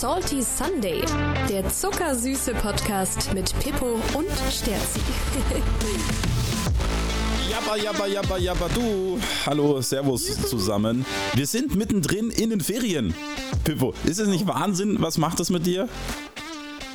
[0.00, 1.02] Salty Sunday,
[1.50, 4.98] der zuckersüße Podcast mit Pippo und Sterzi.
[7.50, 9.18] Jabba, jabba, jabba, jabba, du.
[9.44, 11.04] Hallo, Servus zusammen.
[11.34, 13.14] Wir sind mittendrin in den Ferien.
[13.64, 14.96] Pippo, ist es nicht Wahnsinn?
[15.00, 15.86] Was macht das mit dir?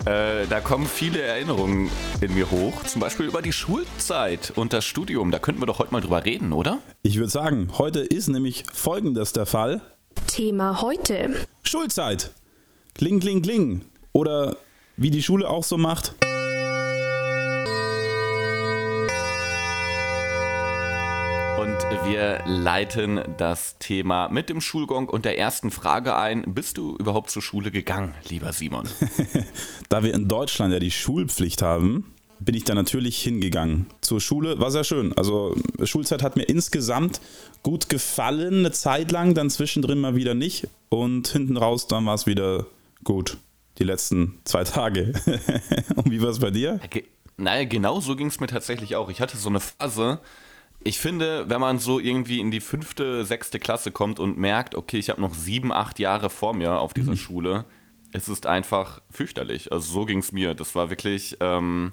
[0.07, 1.91] Äh, da kommen viele Erinnerungen
[2.21, 5.29] in mir hoch, zum Beispiel über die Schulzeit und das Studium.
[5.29, 6.79] Da könnten wir doch heute mal drüber reden, oder?
[7.03, 9.81] Ich würde sagen, heute ist nämlich folgendes der Fall.
[10.25, 11.35] Thema heute.
[11.61, 12.31] Schulzeit.
[12.97, 13.81] Kling, kling, kling.
[14.13, 14.55] Oder
[14.95, 16.15] wie die Schule auch so macht.
[21.59, 26.53] Und wir leiten das Thema mit dem Schulgong und der ersten Frage ein.
[26.53, 28.87] Bist du überhaupt zur Schule gegangen, lieber Simon?
[29.89, 33.87] da wir in Deutschland ja die Schulpflicht haben, bin ich da natürlich hingegangen.
[33.99, 35.11] Zur Schule war sehr schön.
[35.17, 37.19] Also Schulzeit hat mir insgesamt
[37.61, 40.69] gut gefallen, eine Zeit lang, dann zwischendrin mal wieder nicht.
[40.87, 42.67] Und hinten raus, dann war es wieder
[43.05, 43.37] gut.
[43.77, 45.13] Die letzten zwei Tage.
[45.95, 46.79] Und wie war es bei dir?
[47.37, 49.09] Naja, genau so ging es mir tatsächlich auch.
[49.09, 50.19] Ich hatte so eine Phase,
[50.87, 54.97] ich finde, wenn man so irgendwie in die fünfte, sechste Klasse kommt und merkt, okay,
[54.97, 57.17] ich habe noch sieben, acht Jahre vor mir auf dieser mhm.
[57.17, 57.65] Schule,
[58.13, 59.71] es ist einfach fürchterlich.
[59.71, 60.53] Also so ging es mir.
[60.53, 61.91] Das war wirklich, ähm,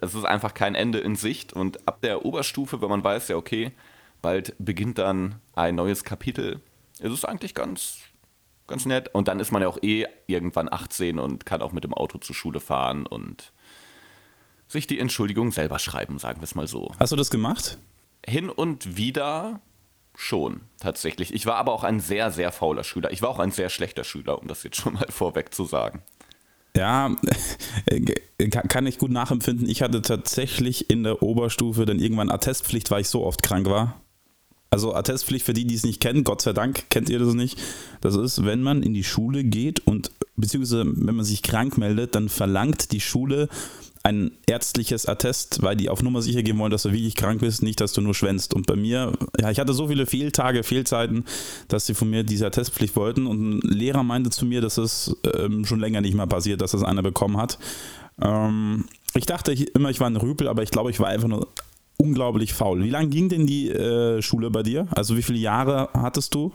[0.00, 1.52] es ist einfach kein Ende in Sicht.
[1.52, 3.70] Und ab der Oberstufe, wenn man weiß, ja, okay,
[4.22, 6.60] bald beginnt dann ein neues Kapitel,
[7.00, 7.98] ist es eigentlich ganz,
[8.70, 9.14] ganz nett.
[9.14, 12.18] Und dann ist man ja auch eh irgendwann 18 und kann auch mit dem Auto
[12.18, 13.52] zur Schule fahren und
[14.68, 16.92] sich die Entschuldigung selber schreiben, sagen wir es mal so.
[16.98, 17.78] Hast du das gemacht?
[18.26, 19.60] Hin und wieder
[20.14, 21.34] schon, tatsächlich.
[21.34, 23.10] Ich war aber auch ein sehr, sehr fauler Schüler.
[23.10, 26.02] Ich war auch ein sehr schlechter Schüler, um das jetzt schon mal vorweg zu sagen.
[26.76, 27.10] Ja,
[28.68, 29.68] kann ich gut nachempfinden.
[29.68, 34.00] Ich hatte tatsächlich in der Oberstufe dann irgendwann Attestpflicht, weil ich so oft krank war.
[34.70, 37.58] Also Attestpflicht für die, die es nicht kennen, Gott sei Dank kennt ihr das nicht.
[38.00, 42.14] Das ist, wenn man in die Schule geht und beziehungsweise wenn man sich krank meldet,
[42.14, 43.48] dann verlangt die Schule
[44.02, 47.62] ein ärztliches Attest, weil die auf Nummer sicher gehen wollen, dass du wirklich krank bist,
[47.62, 48.54] nicht, dass du nur schwänzt.
[48.54, 51.24] Und bei mir, ja, ich hatte so viele Fehltage, Fehlzeiten,
[51.68, 53.26] dass sie von mir diese Attestpflicht wollten.
[53.26, 56.70] Und ein Lehrer meinte zu mir, dass es ähm, schon länger nicht mehr passiert, dass
[56.70, 57.58] das einer bekommen hat.
[58.22, 61.28] Ähm, ich dachte ich, immer, ich war ein Rüpel, aber ich glaube, ich war einfach
[61.28, 61.48] nur
[62.00, 62.82] unglaublich faul.
[62.82, 64.88] Wie lange ging denn die äh, Schule bei dir?
[64.90, 66.52] Also wie viele Jahre hattest du?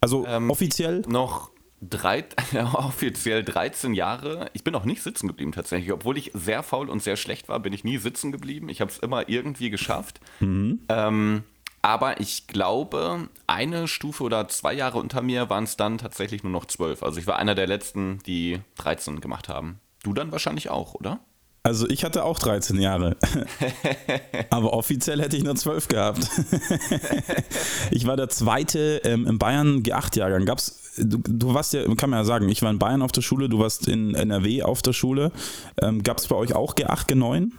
[0.00, 1.02] Also ähm, offiziell?
[1.08, 2.24] Noch drei,
[2.72, 4.48] offiziell 13 Jahre.
[4.52, 5.92] Ich bin auch nicht sitzen geblieben tatsächlich.
[5.92, 8.68] Obwohl ich sehr faul und sehr schlecht war, bin ich nie sitzen geblieben.
[8.68, 10.20] Ich habe es immer irgendwie geschafft.
[10.40, 10.80] Mhm.
[10.88, 11.42] Ähm,
[11.82, 16.52] aber ich glaube, eine Stufe oder zwei Jahre unter mir waren es dann tatsächlich nur
[16.52, 17.02] noch zwölf.
[17.02, 19.80] Also ich war einer der letzten, die 13 gemacht haben.
[20.02, 21.20] Du dann wahrscheinlich auch, oder?
[21.66, 23.16] Also ich hatte auch 13 Jahre.
[24.50, 26.30] Aber offiziell hätte ich nur 12 gehabt.
[27.90, 30.44] ich war der zweite ähm, im Bayern G8-Jahrgang.
[30.44, 33.22] Gab's du, du warst ja, kann man ja sagen, ich war in Bayern auf der
[33.22, 35.32] Schule, du warst in NRW auf der Schule.
[35.82, 37.50] Ähm, gab es bei euch auch G8, G9?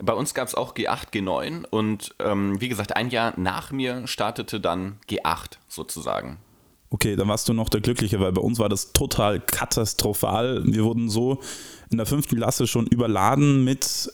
[0.00, 4.06] Bei uns gab es auch G8, G9 und ähm, wie gesagt, ein Jahr nach mir
[4.06, 6.38] startete dann G8 sozusagen.
[6.88, 10.62] Okay, dann warst du noch der Glückliche, weil bei uns war das total katastrophal.
[10.64, 11.40] Wir wurden so
[11.92, 14.10] in der fünften Klasse schon überladen mit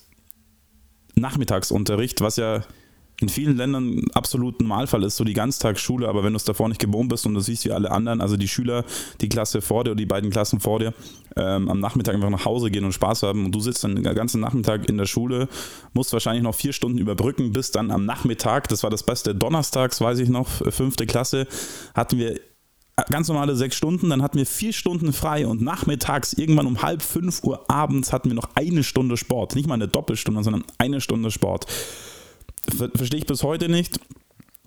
[1.14, 2.62] Nachmittagsunterricht, was ja
[3.20, 6.80] in vielen Ländern absolut Normalfall ist, so die Ganztagsschule, aber wenn du es davor nicht
[6.80, 8.84] gewohnt bist und du siehst wie alle anderen, also die Schüler,
[9.20, 10.94] die Klasse vor dir oder die beiden Klassen vor dir,
[11.34, 14.04] ähm, am Nachmittag einfach nach Hause gehen und Spaß haben und du sitzt dann den
[14.04, 15.48] ganzen Nachmittag in der Schule,
[15.94, 20.00] musst wahrscheinlich noch vier Stunden überbrücken, bis dann am Nachmittag, das war das Beste, donnerstags,
[20.00, 21.48] weiß ich noch, fünfte Klasse,
[21.94, 22.38] hatten wir
[23.10, 27.02] ganz normale sechs Stunden, dann hatten wir vier Stunden frei und nachmittags irgendwann um halb
[27.02, 29.54] fünf Uhr abends hatten wir noch eine Stunde Sport.
[29.54, 31.66] Nicht mal eine Doppelstunde, sondern eine Stunde Sport.
[32.76, 34.00] Ver Verstehe ich bis heute nicht.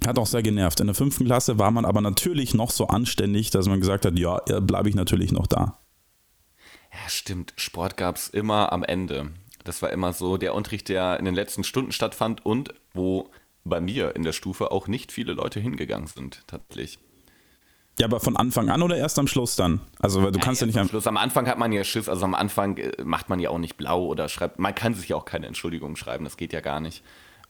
[0.05, 0.79] Hat auch sehr genervt.
[0.79, 4.17] In der fünften Klasse war man aber natürlich noch so anständig, dass man gesagt hat,
[4.17, 5.79] ja, bleibe ich natürlich noch da.
[6.91, 7.53] Ja, stimmt.
[7.55, 9.31] Sport gab es immer am Ende.
[9.63, 13.29] Das war immer so der Unterricht, der in den letzten Stunden stattfand und wo
[13.63, 16.97] bei mir in der Stufe auch nicht viele Leute hingegangen sind, tatsächlich.
[18.01, 19.79] Ja, aber von Anfang an oder erst am Schluss dann?
[19.99, 21.05] Also, weil du ja, kannst ja nicht am Schluss.
[21.05, 23.77] Am Anfang hat man ja Schiss, also am Anfang äh, macht man ja auch nicht
[23.77, 24.57] blau oder schreibt.
[24.57, 27.03] Man kann sich ja auch keine Entschuldigung schreiben, das geht ja gar nicht.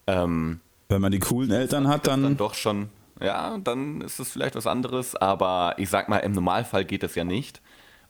[0.06, 0.60] Ähm,
[0.90, 2.22] Wenn man die coolen Eltern hat, dann.
[2.22, 6.32] dann doch schon, ja, dann ist es vielleicht was anderes, aber ich sag mal, im
[6.32, 7.62] Normalfall geht das ja nicht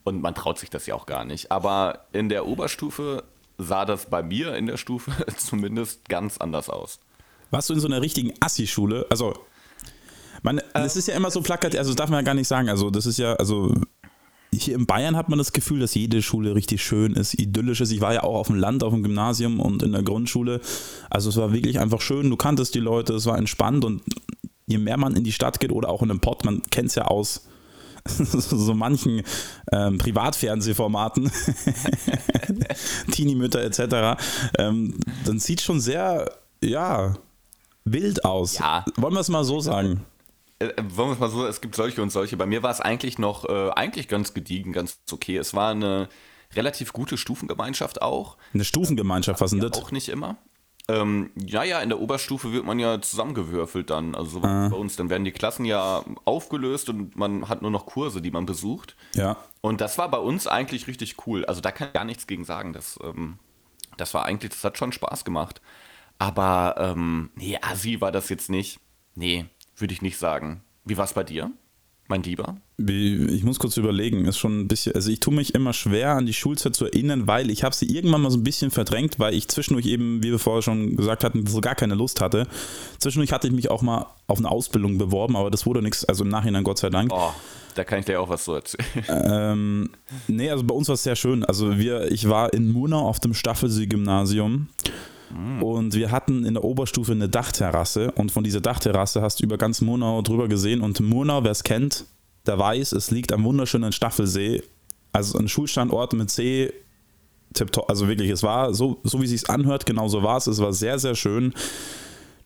[0.03, 1.53] und man traut sich das ja auch gar nicht.
[1.53, 3.23] Aber in der Oberstufe
[3.57, 6.99] sah das bei mir in der Stufe zumindest ganz anders aus.
[7.53, 9.07] Warst du in so einer richtigen Assi-Schule?
[9.11, 9.35] Also,
[10.43, 12.69] man, das ist ja immer so plakativ, also das darf man ja gar nicht sagen.
[12.69, 13.75] Also, das ist ja, also
[14.55, 17.91] hier in Bayern hat man das Gefühl, dass jede Schule richtig schön ist, idyllisch ist.
[17.91, 20.61] Ich war ja auch auf dem Land, auf dem Gymnasium und in der Grundschule.
[21.09, 22.29] Also es war wirklich einfach schön.
[22.29, 24.03] Du kanntest die Leute, es war entspannt und
[24.67, 26.97] je mehr man in die Stadt geht oder auch in den Pott, man kennt es
[26.97, 27.47] ja aus
[28.05, 29.23] so manchen
[29.71, 31.31] ähm, Privatfernsehformaten,
[33.13, 34.21] Teenie-Mütter etc.,
[34.59, 36.31] ähm, dann sieht schon sehr,
[36.63, 37.15] ja,
[37.85, 38.59] wild aus.
[38.59, 38.85] Ja.
[38.97, 40.05] Wollen wir es mal so sagen?
[40.63, 42.37] Äh, wollen wir es mal so, es gibt solche und solche.
[42.37, 45.37] Bei mir war es eigentlich noch, äh, eigentlich ganz gediegen, ganz okay.
[45.37, 46.09] Es war eine
[46.55, 48.37] relativ gute Stufengemeinschaft auch.
[48.55, 49.81] Eine Stufengemeinschaft, was sind ja, das?
[49.83, 50.37] Auch nicht immer.
[50.89, 54.15] Ähm, ja, ja, in der Oberstufe wird man ja zusammengewürfelt dann.
[54.15, 54.69] Also so Ah.
[54.69, 58.33] bei uns, dann werden die Klassen ja aufgelöst und man hat nur noch Kurse, die
[58.33, 58.97] man besucht.
[59.15, 59.37] Ja.
[59.61, 61.45] Und das war bei uns eigentlich richtig cool.
[61.45, 62.73] Also da kann ich gar nichts gegen sagen.
[62.73, 63.39] Das, ähm,
[63.97, 65.63] das war eigentlich, das hat schon Spaß gemacht.
[66.19, 68.81] Aber ähm, nee, Asi war das jetzt nicht.
[69.15, 69.47] Nee,
[69.83, 70.63] würde ich nicht sagen.
[70.85, 71.51] Wie war es bei dir,
[72.09, 72.57] mein Lieber?
[72.79, 76.27] Ich muss kurz überlegen, ist schon ein bisschen, also ich tue mich immer schwer an
[76.27, 79.35] die Schulzeit zu erinnern, weil ich habe sie irgendwann mal so ein bisschen verdrängt, weil
[79.35, 82.49] ich zwischendurch eben, wie wir vorher schon gesagt hatten, so gar keine Lust hatte.
[82.99, 86.25] Zwischendurch hatte ich mich auch mal auf eine Ausbildung beworben, aber das wurde nichts, also
[86.25, 87.13] im Nachhinein Gott sei Dank.
[87.13, 87.33] Oh,
[87.75, 88.87] da kann ich dir auch was so erzählen.
[89.09, 89.91] Ähm,
[90.29, 91.45] nee, also bei uns war es sehr schön.
[91.45, 94.69] Also wir, ich war in Murnau auf dem Staffelsee-Gymnasium
[95.61, 99.59] und wir hatten in der Oberstufe eine Dachterrasse und von dieser Dachterrasse hast du über
[99.59, 102.05] ganz Murnau drüber gesehen und Murnau, wer es kennt,
[102.47, 104.63] der weiß, es liegt am wunderschönen Staffelsee,
[105.13, 106.73] also ein Schulstandort mit See,
[107.87, 110.59] also wirklich, es war so, so wie es sich anhört, genau so war es, es
[110.59, 111.53] war sehr, sehr schön.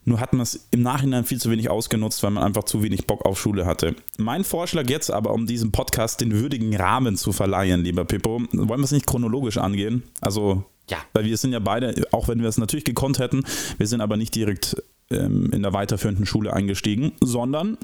[0.09, 3.09] Nur hat man es im Nachhinein viel zu wenig ausgenutzt, weil man einfach zu wenig
[3.09, 3.97] Bock auf Schule hatte.
[4.19, 8.81] Mein Vorschlag jetzt aber, um diesem Podcast den würdigen Rahmen zu verleihen, lieber Pippo, wollen
[8.81, 10.05] wir es nicht chronologisch angehen?
[10.21, 10.99] Also, Ja.
[11.13, 13.43] weil wir sind ja beide, auch wenn wir es natürlich gekonnt hätten,
[13.79, 14.81] wir sind aber nicht direkt
[15.11, 17.77] ähm, in der weiterführenden Schule eingestiegen, sondern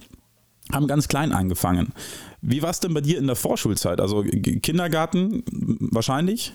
[0.73, 1.93] haben ganz klein angefangen.
[2.41, 4.01] Wie war es denn bei dir in der Vorschulzeit?
[4.01, 5.43] Also Kindergarten
[5.91, 6.53] wahrscheinlich?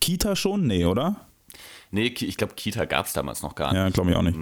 [0.00, 0.66] Kita schon?
[0.66, 1.16] Nee, oder?
[1.90, 3.76] Nee, ich glaube, Kita gab es damals noch gar nicht.
[3.76, 4.38] Ja, glaube ich auch nicht.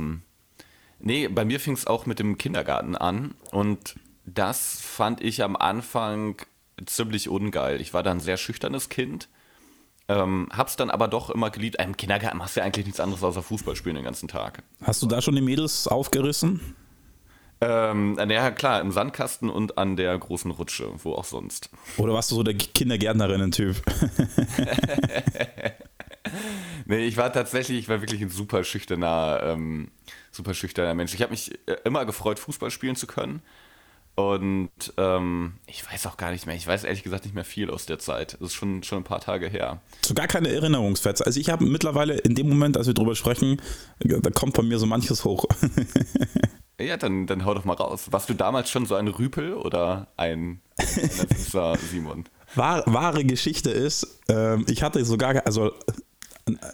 [1.02, 5.56] Nee, bei mir fing es auch mit dem Kindergarten an und das fand ich am
[5.56, 6.36] Anfang
[6.86, 7.80] ziemlich ungeil.
[7.80, 9.28] Ich war da ein sehr schüchternes Kind,
[10.08, 11.76] ähm, hab's dann aber doch immer geliebt.
[11.82, 14.62] Im Kindergarten machst du ja eigentlich nichts anderes außer Fußball spielen den ganzen Tag.
[14.82, 16.76] Hast du da schon die Mädels aufgerissen?
[17.60, 21.70] Ähm, ja, klar, im Sandkasten und an der großen Rutsche, wo auch sonst.
[21.96, 23.76] Oder warst du so der Kindergärtnerinnen-Typ?
[26.86, 29.90] Nee, ich war tatsächlich, ich war wirklich ein super schüchterner, ähm,
[30.32, 31.14] super schüchterner Mensch.
[31.14, 33.42] Ich habe mich äh, immer gefreut, Fußball spielen zu können.
[34.14, 37.70] Und ähm, ich weiß auch gar nicht mehr, ich weiß ehrlich gesagt nicht mehr viel
[37.70, 38.34] aus der Zeit.
[38.34, 39.80] Das ist schon, schon ein paar Tage her.
[40.04, 41.24] So gar keine Erinnerungsfetze.
[41.24, 43.62] Also ich habe mittlerweile in dem Moment, als wir drüber sprechen,
[44.00, 45.46] da kommt bei mir so manches hoch.
[46.80, 48.08] Ja, dann, dann hau doch mal raus.
[48.10, 50.60] Warst du damals schon so ein Rüpel oder ein,
[51.90, 52.24] Simon?
[52.54, 55.92] Wahr, wahre Geschichte ist, ähm, ich hatte sogar, also äh,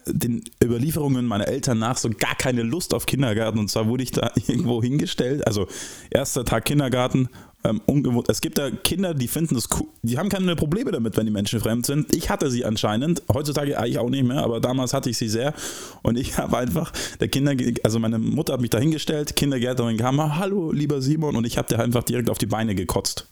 [0.06, 3.58] den Überlieferungen meiner Eltern nach so gar keine Lust auf Kindergarten.
[3.58, 5.66] Und zwar wurde ich da irgendwo hingestellt, also
[6.10, 7.28] erster Tag Kindergarten,
[7.64, 8.28] ähm, ungewohnt.
[8.28, 11.32] Es gibt da Kinder, die finden das cool, die haben keine Probleme damit, wenn die
[11.32, 12.14] Menschen fremd sind.
[12.14, 15.54] Ich hatte sie anscheinend, heutzutage eigentlich auch nicht mehr, aber damals hatte ich sie sehr.
[16.02, 20.38] Und ich habe einfach, der Kinder, also meine Mutter hat mich da hingestellt, Kindergärtnerin kam,
[20.38, 21.36] hallo lieber Simon.
[21.36, 23.26] Und ich habe der einfach direkt auf die Beine gekotzt.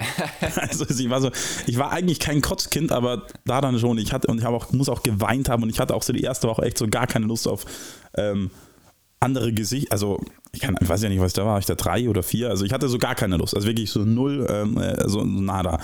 [0.56, 1.30] Also sie war so,
[1.66, 3.98] ich war eigentlich kein Kotzkind, aber da dann schon.
[3.98, 6.12] Ich hatte und ich habe auch muss auch geweint haben und ich hatte auch so
[6.12, 7.64] die erste Woche echt so gar keine Lust auf
[8.14, 8.50] ähm,
[9.20, 9.92] andere Gesicht.
[9.92, 10.20] Also
[10.52, 11.58] ich, kann, ich weiß ja nicht, was ich da war.
[11.58, 12.48] Ich da drei oder vier.
[12.48, 13.54] Also ich hatte so gar keine Lust.
[13.54, 15.78] Also wirklich so null, ähm, äh, so nada.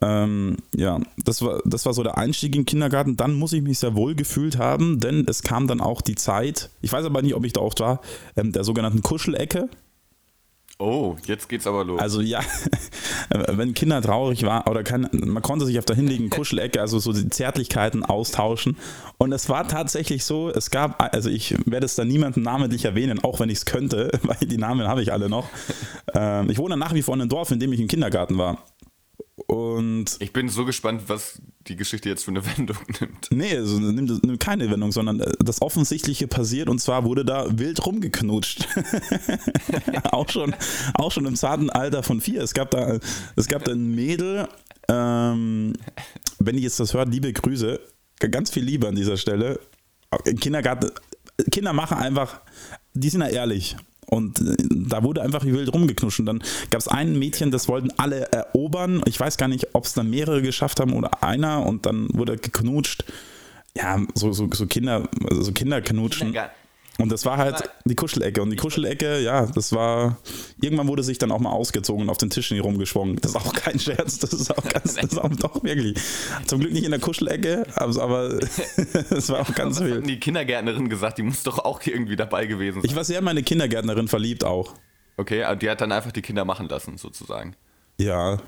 [0.00, 3.16] Ähm, ja, das war das war so der Einstieg in den Kindergarten.
[3.16, 6.70] Dann muss ich mich sehr wohl gefühlt haben, denn es kam dann auch die Zeit.
[6.80, 8.00] Ich weiß aber nicht, ob ich da auch war,
[8.36, 9.68] ähm, der sogenannten Kuschelecke.
[10.78, 12.00] Oh, jetzt geht's aber los.
[12.00, 12.40] Also ja,
[13.30, 17.12] wenn Kinder traurig waren oder kann, man konnte sich auf der hinliegenden Kuschelecke, also so
[17.12, 18.76] die Zärtlichkeiten austauschen.
[19.16, 23.22] Und es war tatsächlich so, es gab, also ich werde es da niemanden namentlich erwähnen,
[23.22, 25.48] auch wenn ich es könnte, weil die Namen habe ich alle noch.
[26.12, 28.58] Ähm, ich wohne nach wie vor in einem Dorf, in dem ich im Kindergarten war.
[29.54, 33.28] Und ich bin so gespannt, was die Geschichte jetzt für eine Wendung nimmt.
[33.30, 37.46] Nee, also nimmt, nimmt keine Wendung, sondern äh, das Offensichtliche passiert und zwar wurde da
[37.56, 38.66] wild rumgeknutscht.
[40.10, 40.56] auch, schon,
[40.94, 42.42] auch schon im zarten Alter von vier.
[42.42, 42.98] Es gab da,
[43.36, 44.48] es gab da ein Mädel,
[44.88, 45.74] ähm,
[46.40, 47.78] wenn ihr jetzt das hört, liebe Grüße,
[48.32, 49.60] ganz viel Liebe an dieser Stelle.
[50.24, 50.90] Im Kindergarten,
[51.52, 52.40] Kinder machen einfach,
[52.92, 53.76] die sind ja ehrlich.
[54.06, 56.20] Und äh, da wurde einfach wild rumgeknutscht.
[56.20, 59.02] Und dann gab es ein Mädchen, das wollten alle erobern.
[59.06, 61.66] Ich weiß gar nicht, ob es dann mehrere geschafft haben oder einer.
[61.66, 63.04] Und dann wurde geknutscht.
[63.76, 66.28] Ja, so, so, so Kinder, so Kinderknutschen.
[66.28, 66.63] Kindergarten.
[66.98, 68.40] Und das war halt die Kuschelecke.
[68.40, 70.18] Und die Kuschelecke, ja, das war.
[70.60, 73.16] Irgendwann wurde sich dann auch mal ausgezogen und auf den Tischen rumgeschwungen.
[73.16, 74.20] Das ist auch kein Scherz.
[74.20, 74.94] Das ist auch ganz.
[74.94, 75.98] Das ist auch doch wirklich.
[76.46, 78.38] Zum Glück nicht in der Kuschelecke, aber,
[79.10, 80.08] es war auch ganz Was wild.
[80.08, 81.18] die Kindergärtnerin gesagt?
[81.18, 82.88] Die muss doch auch irgendwie dabei gewesen sein.
[82.88, 84.74] Ich war sehr in meine Kindergärtnerin verliebt auch.
[85.16, 87.56] Okay, aber die hat dann einfach die Kinder machen lassen, sozusagen.
[87.98, 88.38] Ja.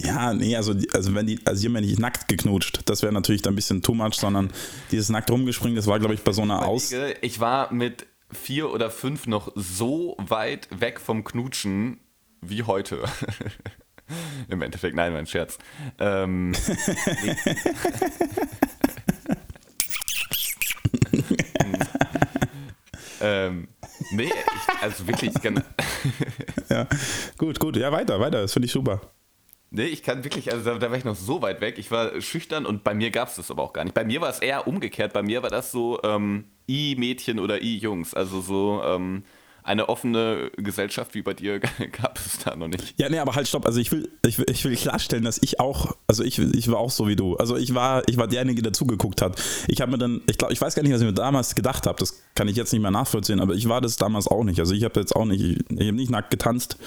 [0.00, 2.82] Ja, nee, also, also wenn die, also die haben ja nicht nackt geknutscht.
[2.86, 4.52] Das wäre natürlich dann ein bisschen too much, sondern
[4.92, 6.94] dieses nackt rumgespringen, das war, glaube ich, bei so einer Aus.
[7.20, 11.98] Ich war mit vier oder fünf noch so weit weg vom Knutschen
[12.40, 13.02] wie heute.
[14.48, 15.58] Im Endeffekt, nein, mein Scherz.
[15.98, 17.36] Ähm, nee.
[23.20, 23.68] ähm,
[24.12, 25.62] nee, ich, also wirklich, ich kann.
[26.70, 26.86] ja,
[27.36, 29.00] gut, gut, ja, weiter, weiter, das finde ich super.
[29.70, 31.78] Nee, ich kann wirklich, also da, da, war ich noch so weit weg.
[31.78, 33.94] Ich war schüchtern und bei mir gab es das aber auch gar nicht.
[33.94, 35.12] Bei mir war es eher umgekehrt.
[35.12, 38.14] Bei mir war das so ähm, I-Mädchen oder I-Jungs.
[38.14, 39.24] Also so ähm,
[39.68, 41.60] eine offene Gesellschaft wie bei dir
[42.02, 42.98] gab es da noch nicht.
[42.98, 43.66] Ja, nee, aber halt stopp.
[43.66, 46.90] Also ich will, ich ich will klarstellen, dass ich auch, also ich, ich war auch
[46.90, 47.36] so wie du.
[47.36, 49.38] Also ich war, ich war derjenige, der zugeguckt hat.
[49.66, 51.86] Ich habe mir dann, ich glaube, ich weiß gar nicht, was ich mir damals gedacht
[51.86, 51.98] habe.
[51.98, 54.58] Das kann ich jetzt nicht mehr nachvollziehen, aber ich war das damals auch nicht.
[54.60, 56.78] Also ich habe jetzt auch nicht, ich, ich habe nicht nackt getanzt.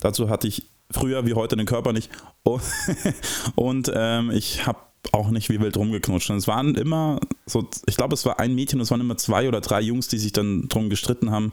[0.00, 2.10] Dazu hatte ich früher wie heute den Körper nicht.
[2.42, 2.62] Und,
[3.54, 4.78] und ähm, ich habe
[5.12, 6.30] auch nicht wie wild rumgeknutscht.
[6.30, 9.48] Und es waren immer so, ich glaube, es war ein Mädchen, es waren immer zwei
[9.48, 11.52] oder drei Jungs, die sich dann drum gestritten haben.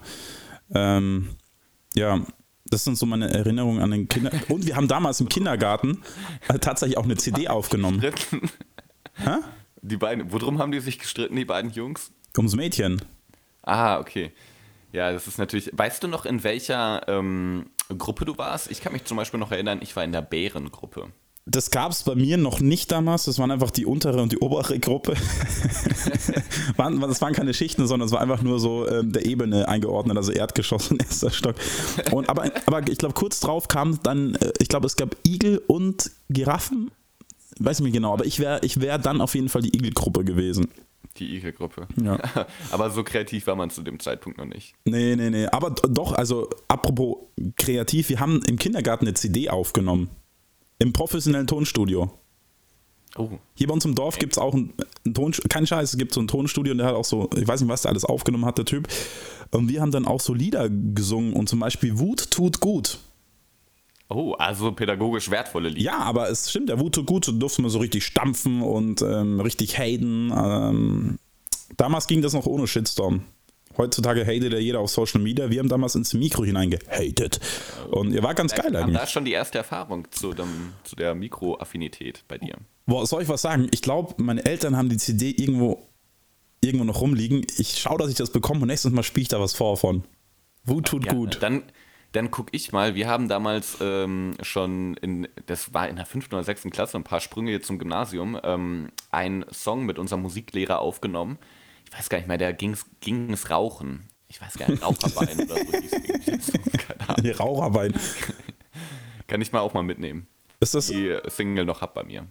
[0.74, 1.30] Ähm,
[1.96, 2.22] ja,
[2.70, 4.32] das sind so meine Erinnerungen an den Kinder.
[4.50, 6.02] Und wir haben damals im Kindergarten
[6.48, 8.02] äh, tatsächlich auch eine CD aufgenommen.
[8.02, 9.38] Hä?
[9.82, 12.12] Die beiden, worum haben die sich gestritten, die beiden Jungs?
[12.36, 13.02] Ums Mädchen.
[13.64, 14.32] Ah, okay.
[14.92, 15.70] Ja, das ist natürlich.
[15.74, 18.70] Weißt du noch, in welcher ähm, Gruppe du warst?
[18.72, 21.12] Ich kann mich zum Beispiel noch erinnern, ich war in der Bärengruppe.
[21.50, 23.24] Das gab es bei mir noch nicht damals.
[23.24, 25.14] Das waren einfach die untere und die obere Gruppe.
[26.78, 30.34] das waren keine Schichten, sondern es war einfach nur so ähm, der Ebene eingeordnet, also
[30.34, 31.56] Erdgeschoss und erster Stock.
[32.12, 35.62] Und, aber, aber ich glaube, kurz drauf kam dann, äh, ich glaube, es gab Igel
[35.68, 36.92] und Giraffen.
[37.60, 40.68] Weiß nicht genau, aber ich wäre ich wär dann auf jeden Fall die Igelgruppe gewesen.
[41.20, 41.88] Die Igel-Gruppe.
[42.02, 42.20] Ja.
[42.72, 44.74] Aber so kreativ war man zu dem Zeitpunkt noch nicht.
[44.86, 45.48] Nee, nee, nee.
[45.48, 47.18] Aber doch, also apropos
[47.56, 50.10] kreativ, wir haben im Kindergarten eine CD aufgenommen.
[50.80, 52.12] Im professionellen Tonstudio.
[53.16, 53.30] Oh.
[53.56, 54.74] Hier bei uns im Dorf gibt es auch ein,
[55.06, 57.48] ein Tonstudio, kein Scheiß, es gibt so ein Tonstudio und der hat auch so, ich
[57.48, 58.88] weiß nicht, was der alles aufgenommen hat, der Typ.
[59.52, 63.00] Und wir haben dann auch so Lieder gesungen und zum Beispiel Wut tut gut.
[64.10, 65.82] Oh, also pädagogisch wertvolle Lieder.
[65.92, 69.40] Ja, aber es stimmt, der Wut tut gut, durfte man so richtig stampfen und ähm,
[69.42, 70.32] richtig haten.
[70.36, 71.20] Ähm,
[71.76, 73.24] damals ging das noch ohne Shitstorm.
[73.78, 75.50] Heutzutage hatet ja jeder auf Social Media.
[75.50, 77.40] Wir haben damals ins Mikro hineingehatet.
[77.92, 78.98] Und ihr war ganz geil eigentlich.
[78.98, 82.56] Da ist schon die erste Erfahrung zu, dem, zu der Mikroaffinität bei dir.
[82.88, 83.68] Boah, soll ich was sagen?
[83.72, 85.88] Ich glaube, meine Eltern haben die CD irgendwo,
[86.62, 87.46] irgendwo noch rumliegen.
[87.58, 90.04] Ich schaue, dass ich das bekomme und nächstes Mal spiele ich da was vor von.
[90.64, 91.38] Wut tut ja, gut.
[91.42, 91.64] Dann,
[92.12, 92.96] dann gucke ich mal.
[92.96, 97.04] Wir haben damals ähm, schon, in, das war in der fünften oder sechsten Klasse, ein
[97.04, 101.38] paar Sprünge jetzt zum Gymnasium, ähm, einen Song mit unserem Musiklehrer aufgenommen.
[101.86, 102.76] Ich weiß gar nicht mehr, der ging
[103.32, 104.10] es Rauchen.
[104.30, 106.52] Ich weiß gar nicht, Raucherbein oder so hieß
[107.22, 107.94] Die Raucherbein.
[109.28, 110.28] Kann ich mal auch mal mitnehmen.
[110.60, 112.28] Ist das die Single noch hab bei mir.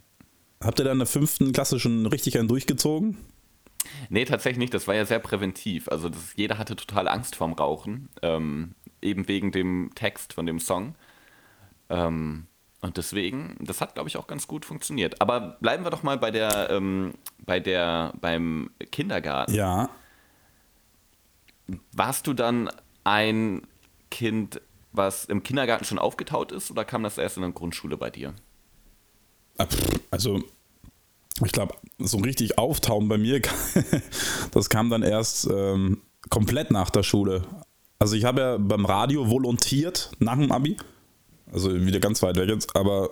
[0.61, 3.17] Habt ihr dann in der fünften Klasse schon richtig einen durchgezogen?
[4.09, 4.73] Nee, tatsächlich nicht.
[4.73, 5.87] Das war ja sehr präventiv.
[5.87, 8.09] Also das, jeder hatte total Angst vorm Rauchen.
[8.21, 8.75] Ähm,
[9.07, 10.95] eben wegen dem Text von dem Song.
[11.89, 12.47] Ähm,
[12.81, 15.19] und deswegen, das hat, glaube ich, auch ganz gut funktioniert.
[15.19, 19.53] Aber bleiben wir doch mal bei der, ähm, bei der, beim Kindergarten.
[19.53, 19.89] Ja.
[21.91, 22.69] Warst du dann
[23.03, 23.63] ein
[24.11, 24.61] Kind,
[24.91, 28.33] was im Kindergarten schon aufgetaut ist, oder kam das erst in der Grundschule bei dir?
[30.11, 30.43] Also,
[31.43, 33.41] ich glaube, so richtig auftauen bei mir,
[34.51, 37.43] das kam dann erst ähm, komplett nach der Schule.
[37.99, 40.77] Also ich habe ja beim Radio volontiert nach dem Abi.
[41.51, 43.09] Also wieder ganz weit weg jetzt, aber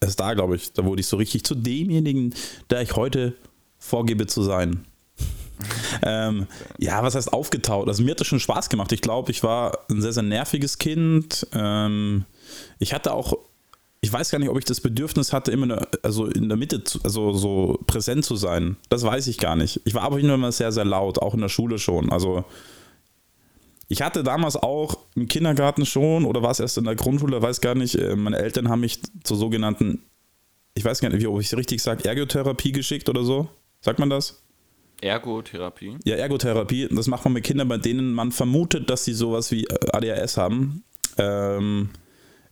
[0.00, 2.34] es da, glaube ich, da wurde ich so richtig zu demjenigen,
[2.70, 3.34] der ich heute
[3.78, 4.86] vorgebe zu sein.
[6.02, 6.46] ähm,
[6.78, 7.88] ja, was heißt aufgetaut?
[7.88, 8.92] Also mir hat das schon Spaß gemacht.
[8.92, 11.46] Ich glaube, ich war ein sehr, sehr nerviges Kind.
[11.52, 12.24] Ähm,
[12.78, 13.36] ich hatte auch,
[14.00, 16.84] ich weiß gar nicht, ob ich das Bedürfnis hatte, immer eine, also in der Mitte,
[16.84, 18.76] zu, also so präsent zu sein.
[18.88, 19.80] Das weiß ich gar nicht.
[19.84, 22.12] Ich war aber immer sehr, sehr laut, auch in der Schule schon.
[22.12, 22.44] Also
[23.88, 27.60] ich hatte damals auch im Kindergarten schon oder war es erst in der Grundschule, weiß
[27.60, 27.94] gar nicht.
[27.94, 30.02] Äh, meine Eltern haben mich zur sogenannten,
[30.74, 33.48] ich weiß gar nicht, ob ich es richtig sage, Ergotherapie geschickt oder so.
[33.80, 34.42] Sagt man das?
[35.00, 35.96] Ergotherapie?
[36.04, 36.88] Ja, Ergotherapie.
[36.90, 40.36] Das macht man mit Kindern, bei denen man vermutet, dass sie sowas wie äh, ADHS
[40.36, 40.84] haben.
[41.16, 41.90] Ähm,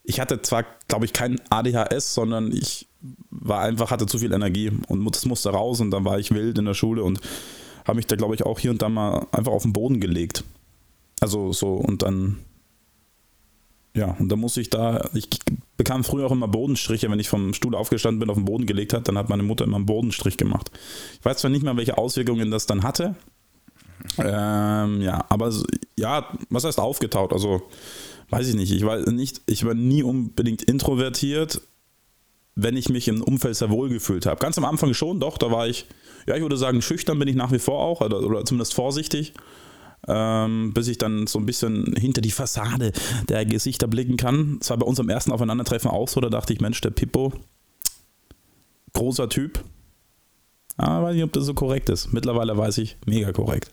[0.04, 2.88] ich hatte zwar, glaube ich, kein ADHS, sondern ich
[3.30, 6.58] war einfach, hatte zu viel Energie und das musste raus und dann war ich wild
[6.58, 7.20] in der Schule und
[7.84, 10.44] habe mich da, glaube ich, auch hier und da mal einfach auf den Boden gelegt.
[11.20, 12.38] Also so und dann,
[13.94, 15.28] ja, und dann muss ich da, ich
[15.76, 18.92] bekam früher auch immer Bodenstriche, wenn ich vom Stuhl aufgestanden bin, auf den Boden gelegt
[18.92, 20.70] hat, dann hat meine Mutter immer einen Bodenstrich gemacht.
[21.18, 23.16] Ich weiß zwar nicht mehr, welche Auswirkungen das dann hatte.
[24.18, 25.52] Ähm, ja, aber
[25.98, 27.32] ja, was heißt aufgetaut?
[27.32, 27.62] Also,
[28.30, 28.72] weiß ich nicht.
[28.72, 31.60] Ich war nicht, ich war nie unbedingt introvertiert,
[32.54, 34.40] wenn ich mich im Umfeld sehr wohl gefühlt habe.
[34.40, 35.86] Ganz am Anfang schon, doch, da war ich,
[36.26, 39.34] ja, ich würde sagen, schüchtern bin ich nach wie vor auch, oder, oder zumindest vorsichtig.
[40.08, 42.92] Ähm, bis ich dann so ein bisschen hinter die Fassade
[43.28, 44.58] der Gesichter blicken kann.
[44.60, 47.32] Das war bei unserem ersten Aufeinandertreffen auch so, da dachte ich, Mensch, der Pippo,
[48.92, 49.64] großer Typ.
[50.76, 52.12] Aber weiß nicht, ob das so korrekt ist.
[52.12, 53.72] Mittlerweile weiß ich, mega korrekt.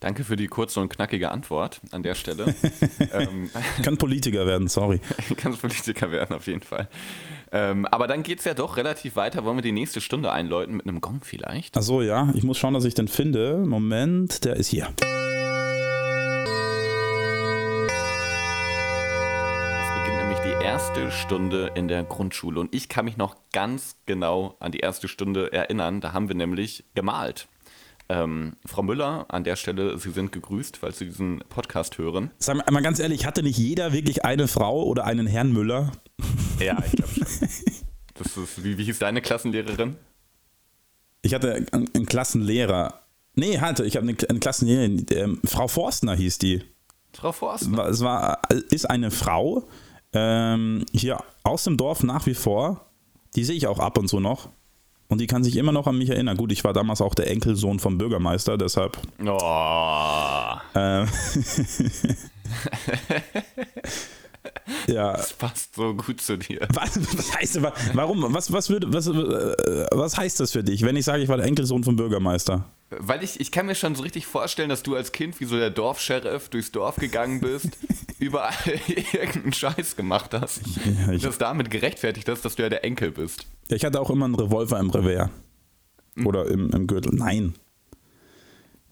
[0.00, 2.54] Danke für die kurze und knackige Antwort an der Stelle.
[3.12, 3.50] ähm,
[3.82, 5.00] kann Politiker werden, sorry.
[5.36, 6.88] kann Politiker werden, auf jeden Fall.
[7.54, 9.44] Ähm, aber dann geht es ja doch relativ weiter.
[9.44, 11.76] Wollen wir die nächste Stunde einläuten mit einem Gong vielleicht?
[11.76, 12.32] Achso, ja.
[12.34, 13.58] Ich muss schauen, dass ich den finde.
[13.64, 14.88] Moment, der ist hier.
[19.80, 22.58] Es beginnt nämlich die erste Stunde in der Grundschule.
[22.58, 26.00] Und ich kann mich noch ganz genau an die erste Stunde erinnern.
[26.00, 27.46] Da haben wir nämlich gemalt.
[28.08, 32.30] Ähm, Frau Müller, an der Stelle, Sie sind gegrüßt, falls Sie diesen Podcast hören.
[32.38, 35.92] Sag mal, ganz ehrlich, hatte nicht jeder wirklich eine Frau oder einen Herrn Müller?
[36.60, 37.48] Ja, ich glaube schon.
[38.16, 39.96] Das ist, wie, wie hieß deine Klassenlehrerin?
[41.22, 43.00] Ich hatte einen, einen Klassenlehrer.
[43.34, 45.04] Nee, hatte, ich habe eine, eine Klassenlehrerin.
[45.10, 46.62] Ähm, Frau Forstner hieß die.
[47.12, 47.86] Frau Forstner?
[47.88, 49.66] Es war, ist eine Frau
[50.12, 52.86] ähm, hier aus dem Dorf nach wie vor.
[53.34, 54.48] Die sehe ich auch ab und zu noch.
[55.14, 56.36] Und die kann sich immer noch an mich erinnern.
[56.36, 58.98] Gut, ich war damals auch der Enkelsohn vom Bürgermeister, deshalb.
[59.24, 60.56] Oh.
[60.74, 61.06] Äh,
[64.86, 65.12] ja.
[65.16, 66.60] Das passt so gut zu dir.
[66.74, 67.62] Was, was heißt
[67.94, 68.34] warum?
[68.34, 71.36] Was, was, würde, was, äh, was heißt das für dich, wenn ich sage, ich war
[71.36, 72.64] der Enkelsohn vom Bürgermeister?
[72.90, 75.56] Weil ich, ich kann mir schon so richtig vorstellen, dass du als Kind wie so
[75.56, 77.70] der Dorfscheriff durchs Dorf gegangen bist,
[78.18, 78.54] überall
[78.86, 80.60] irgendeinen Scheiß gemacht hast.
[80.84, 83.46] Ja, und das damit gerechtfertigt hast, dass du ja der Enkel bist.
[83.68, 85.30] Ja, ich hatte auch immer einen Revolver im Revers.
[86.16, 86.26] Hm.
[86.26, 87.14] Oder im, im Gürtel.
[87.14, 87.54] Nein.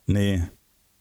[0.06, 0.42] Nee.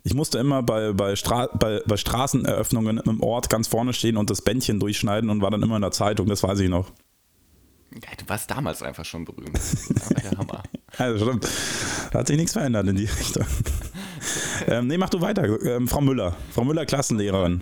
[0.04, 4.30] Ich musste immer bei, bei, Stra bei, bei Straßeneröffnungen im Ort ganz vorne stehen und
[4.30, 6.92] das Bändchen durchschneiden und war dann immer in der Zeitung, das weiß ich noch.
[7.94, 9.60] Ja, du warst damals einfach schon berühmt.
[10.24, 10.64] Der Hammer.
[11.00, 11.48] Ja, stimmt.
[12.12, 13.46] Da hat sich nichts verändert in die Richtung.
[14.68, 15.46] ähm, nee, mach du weiter.
[15.64, 16.36] Ähm, Frau Müller.
[16.52, 17.62] Frau Müller, Klassenlehrerin.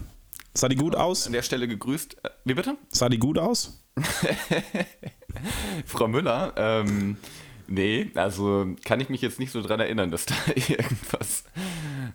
[0.55, 1.27] Sah die gut aus?
[1.27, 2.17] An der Stelle gegrüßt.
[2.23, 2.75] Äh, wie bitte?
[2.89, 3.85] Sah die gut aus?
[5.85, 7.17] Frau Müller, ähm,
[7.69, 11.43] nee, also kann ich mich jetzt nicht so dran erinnern, dass da irgendwas,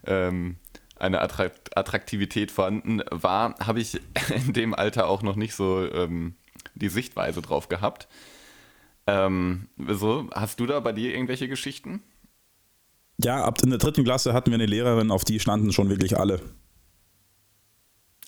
[0.06, 0.56] ähm,
[0.96, 3.56] eine Attraktivität vorhanden war.
[3.58, 4.00] Habe ich
[4.46, 6.34] in dem Alter auch noch nicht so ähm,
[6.74, 8.08] die Sichtweise drauf gehabt.
[9.06, 12.02] Ähm, so, hast du da bei dir irgendwelche Geschichten?
[13.18, 16.18] Ja, ab in der dritten Klasse hatten wir eine Lehrerin, auf die standen schon wirklich
[16.18, 16.40] alle.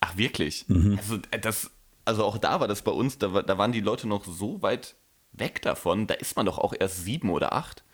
[0.00, 0.68] Ach, wirklich?
[0.68, 0.98] Mhm.
[0.98, 1.70] Also, äh, das,
[2.04, 4.96] also auch da war das bei uns, da, da waren die Leute noch so weit
[5.38, 7.84] weg davon, da ist man doch auch erst sieben oder acht.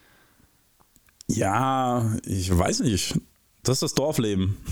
[1.28, 3.18] Ja, ich weiß nicht.
[3.62, 4.56] Das ist das Dorfleben.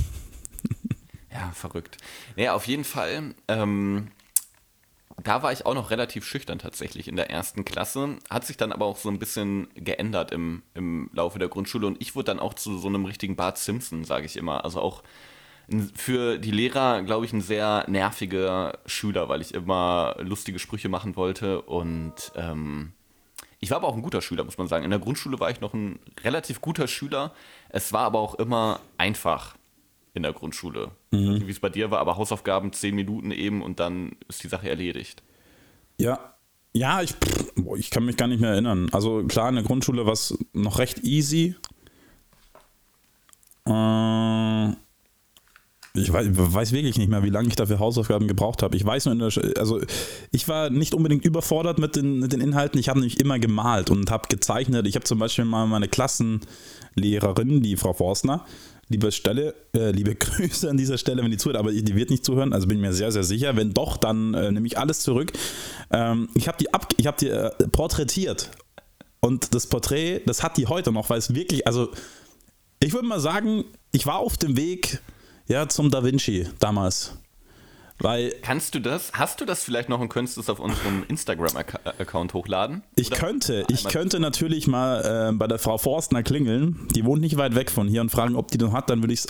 [1.33, 1.97] Ja, verrückt.
[2.37, 3.37] Naja, auf jeden Fall.
[3.47, 4.09] Ähm,
[5.23, 8.17] da war ich auch noch relativ schüchtern tatsächlich in der ersten Klasse.
[8.29, 12.01] Hat sich dann aber auch so ein bisschen geändert im, im Laufe der Grundschule und
[12.01, 14.65] ich wurde dann auch zu so einem richtigen Bart Simpson, sage ich immer.
[14.65, 15.03] Also auch
[15.95, 21.17] für die Lehrer, glaube ich, ein sehr nerviger Schüler, weil ich immer lustige Sprüche machen
[21.17, 22.93] wollte und ähm,
[23.61, 24.85] ich war aber auch ein guter Schüler, muss man sagen.
[24.85, 27.33] In der Grundschule war ich noch ein relativ guter Schüler.
[27.69, 29.55] Es war aber auch immer einfach
[30.15, 30.93] in der Grundschule.
[31.11, 31.47] Mhm.
[31.47, 34.69] Wie es bei dir war, aber Hausaufgaben zehn Minuten eben und dann ist die Sache
[34.69, 35.23] erledigt.
[35.99, 36.35] Ja.
[36.73, 37.15] Ja, ich,
[37.77, 38.89] ich kann mich gar nicht mehr erinnern.
[38.93, 41.57] Also klar, in der Grundschule war es noch recht easy.
[43.67, 44.73] Äh,
[45.95, 48.77] ich weiß, weiß, wirklich nicht mehr, wie lange ich dafür Hausaufgaben gebraucht habe.
[48.77, 49.81] Ich weiß nur, der, also
[50.31, 52.79] ich war nicht unbedingt überfordert mit den, mit den Inhalten.
[52.79, 54.87] Ich habe nämlich immer gemalt und habe gezeichnet.
[54.87, 58.45] Ich habe zum Beispiel mal meine Klassenlehrerin, die Frau Forstner,
[58.89, 62.25] liebe Stelle, äh, liebe Grüße an dieser Stelle, wenn die zuhört, aber die wird nicht
[62.25, 63.57] zuhören, also bin ich mir sehr, sehr sicher.
[63.57, 65.33] Wenn doch, dann äh, nehme ich alles zurück.
[65.93, 68.51] Ähm, ich habe die, ab, ich hab die äh, porträtiert
[69.21, 71.89] und das Porträt, das hat die heute noch, weil es wirklich, also
[72.79, 75.01] ich würde mal sagen, ich war auf dem Weg
[75.51, 77.19] ja, zum Da Vinci damals.
[77.99, 79.13] Weil Kannst du das?
[79.13, 82.83] Hast du das vielleicht noch und könntest du es auf unserem Instagram-Account hochladen?
[82.95, 83.17] Ich Oder?
[83.17, 86.89] könnte, ich könnte natürlich mal äh, bei der Frau Forstner klingeln.
[86.95, 89.13] Die wohnt nicht weit weg von hier und fragen, ob die das hat, dann würde
[89.13, 89.29] ich es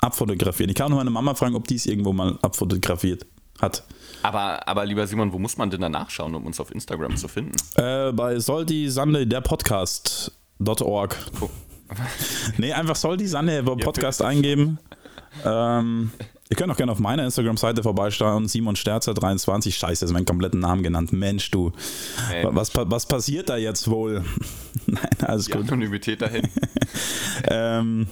[0.00, 0.68] abfotografieren.
[0.68, 3.24] Ich kann auch meine Mama fragen, ob die es irgendwo mal abfotografiert
[3.60, 3.84] hat.
[4.22, 7.28] Aber, aber lieber Simon, wo muss man denn da nachschauen, um uns auf Instagram zu
[7.28, 7.52] finden?
[7.76, 11.16] Äh, bei Soldi Sande der Podcast.org.
[11.40, 11.48] Oh.
[12.58, 14.78] nee, einfach Soldi Sande Podcast eingeben.
[15.44, 16.10] Ähm,
[16.52, 19.74] Ihr könnt auch gerne auf meiner Instagram-Seite vorbeischauen, Simon Sterzer 23.
[19.74, 21.10] Scheiße, ist mein kompletten Namen genannt.
[21.10, 21.72] Mensch, du.
[22.28, 22.54] Mensch.
[22.54, 24.22] Was, was passiert da jetzt wohl?
[24.86, 25.62] Nein, alles Die gut.
[25.62, 26.46] Anonymität dahin.
[27.48, 28.06] ähm,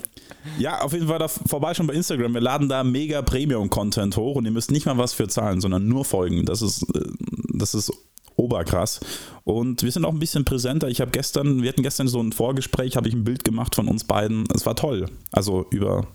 [0.59, 2.33] ja, auf jeden Fall da vorbeischauen bei Instagram.
[2.33, 5.87] Wir laden da mega Premium-Content hoch und ihr müsst nicht mal was für zahlen, sondern
[5.87, 6.47] nur folgen.
[6.47, 7.11] Das ist, äh,
[7.53, 7.93] das ist
[8.37, 9.01] oberkrass.
[9.45, 10.89] Und wir sind auch ein bisschen präsenter.
[10.89, 13.87] Ich habe gestern, wir hatten gestern so ein Vorgespräch, habe ich ein Bild gemacht von
[13.87, 14.45] uns beiden.
[14.55, 15.11] Es war toll.
[15.31, 16.07] Also über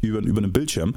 [0.00, 0.94] über, über einen Bildschirm.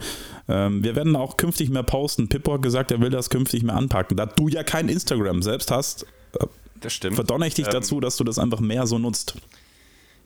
[0.48, 2.30] Ähm, wir werden auch künftig mehr posten.
[2.30, 4.18] Pippo hat gesagt, er will das künftig mehr anpacken.
[4.18, 6.04] Da du ja kein Instagram selbst hast,
[6.40, 6.46] äh,
[6.80, 7.16] Das stimmt.
[7.16, 9.36] verdonner ich dich Ähm, dazu, dass du das einfach mehr so nutzt.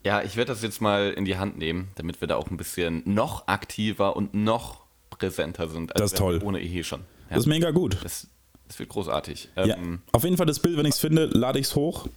[0.03, 2.57] Ja, ich werde das jetzt mal in die Hand nehmen, damit wir da auch ein
[2.57, 5.91] bisschen noch aktiver und noch präsenter sind.
[5.93, 6.39] als Das ist toll.
[6.43, 6.99] Ohne eh schon.
[6.99, 7.97] Ja, Das ist mega gut.
[8.03, 8.27] das,
[8.67, 9.49] das wird großartig.
[9.57, 12.07] Ja, Ähm, auf jeden Fall das Bild, wenn ich es finde, lade ich es hoch.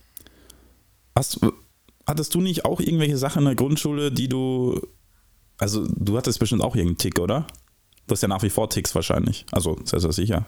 [1.17, 1.41] Hast,
[2.07, 4.81] hattest du nicht auch irgendwelche Sachen in der Grundschule, die du.
[5.61, 7.47] Also, du hattest bestimmt auch irgendeinen Tick, oder?
[8.07, 9.45] Du hast ja nach wie vor Ticks wahrscheinlich.
[9.53, 10.47] Also, sehr, sehr sicher.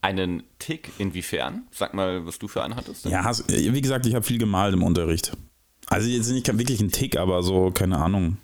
[0.00, 1.64] Einen Tick inwiefern?
[1.70, 3.04] Sag mal, was du für einen hattest.
[3.04, 5.36] Ja, hast, wie gesagt, ich habe viel gemalt im Unterricht.
[5.88, 8.38] Also, jetzt nicht wirklich ein Tick, aber so, keine Ahnung.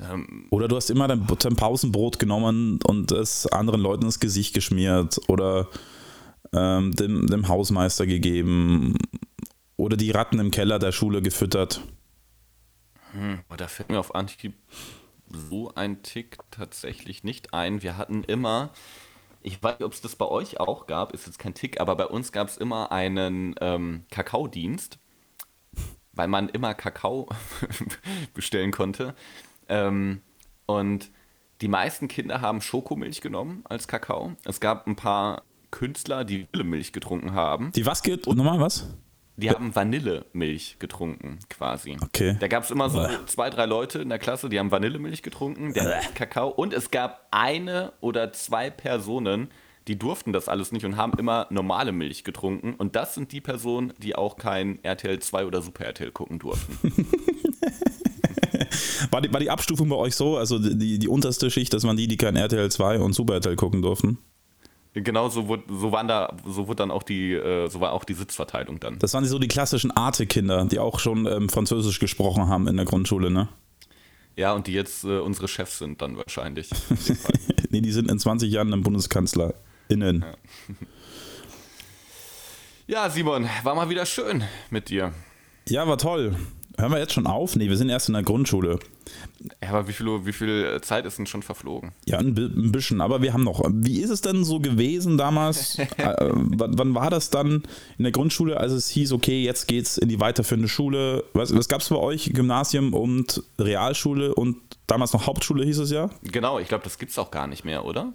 [0.00, 4.54] Ähm, Oder du hast immer dein, dein Pausenbrot genommen und es anderen Leuten ins Gesicht
[4.54, 5.68] geschmiert oder
[6.52, 8.94] ähm, dem, dem Hausmeister gegeben
[9.76, 11.82] oder die Ratten im Keller der Schule gefüttert.
[13.48, 14.54] Aber da fällt mir auf Anhieb
[15.28, 17.82] so ein Tick tatsächlich nicht ein.
[17.82, 18.70] Wir hatten immer,
[19.42, 21.96] ich weiß nicht, ob es das bei euch auch gab, ist jetzt kein Tick, aber
[21.96, 24.98] bei uns gab es immer einen ähm, Kakaodienst,
[26.12, 27.28] weil man immer Kakao
[28.34, 29.14] bestellen konnte.
[29.68, 30.22] Ähm,
[30.66, 31.10] und
[31.60, 34.32] die meisten Kinder haben Schokomilch genommen als Kakao.
[34.44, 37.70] Es gab ein paar Künstler, die Milch getrunken haben.
[37.72, 38.26] Die was geht?
[38.26, 38.86] Nochmal was?
[39.36, 41.96] Die haben Vanillemilch getrunken, quasi.
[42.02, 42.36] Okay.
[42.38, 45.72] Da gab es immer so zwei, drei Leute in der Klasse, die haben Vanillemilch getrunken,
[45.72, 46.00] der.
[46.14, 46.48] Kakao.
[46.48, 49.48] Und es gab eine oder zwei Personen,
[49.88, 52.74] die durften das alles nicht und haben immer normale Milch getrunken.
[52.74, 56.78] Und das sind die Personen, die auch kein RTL 2 oder Super RTL gucken durften.
[59.10, 60.36] War die, war die Abstufung bei euch so?
[60.36, 63.56] Also die, die unterste Schicht, das waren die, die kein RTL 2 und Super RTL
[63.56, 64.18] gucken durften?
[64.94, 68.04] Genau so wurde, so waren da, so wurde dann auch die, äh, so war auch
[68.04, 68.98] die Sitzverteilung dann.
[68.98, 72.86] Das waren so die klassischen Arte-Kinder, die auch schon ähm, Französisch gesprochen haben in der
[72.86, 73.48] Grundschule, ne?
[74.36, 76.70] Ja, und die jetzt äh, unsere Chefs sind dann wahrscheinlich.
[77.70, 80.24] nee, die sind in 20 Jahren dann BundeskanzlerInnen.
[82.86, 85.12] Ja, Simon, war mal wieder schön mit dir.
[85.68, 86.34] Ja, war toll.
[86.80, 87.56] Hören wir jetzt schon auf?
[87.56, 88.78] Nee, wir sind erst in der Grundschule.
[89.62, 91.92] Ja, aber wie viel, wie viel Zeit ist denn schon verflogen?
[92.06, 93.62] Ja, ein, ein bisschen, aber wir haben noch.
[93.70, 95.78] Wie ist es denn so gewesen damals?
[95.98, 97.62] äh, wann, wann war das dann
[97.98, 101.24] in der Grundschule, als es hieß, okay, jetzt geht's in die weiterführende Schule?
[101.34, 102.30] Was, was gab es bei euch?
[102.32, 106.10] Gymnasium und Realschule und damals noch Hauptschule hieß es ja?
[106.22, 108.12] Genau, ich glaube, das gibt's auch gar nicht mehr, oder?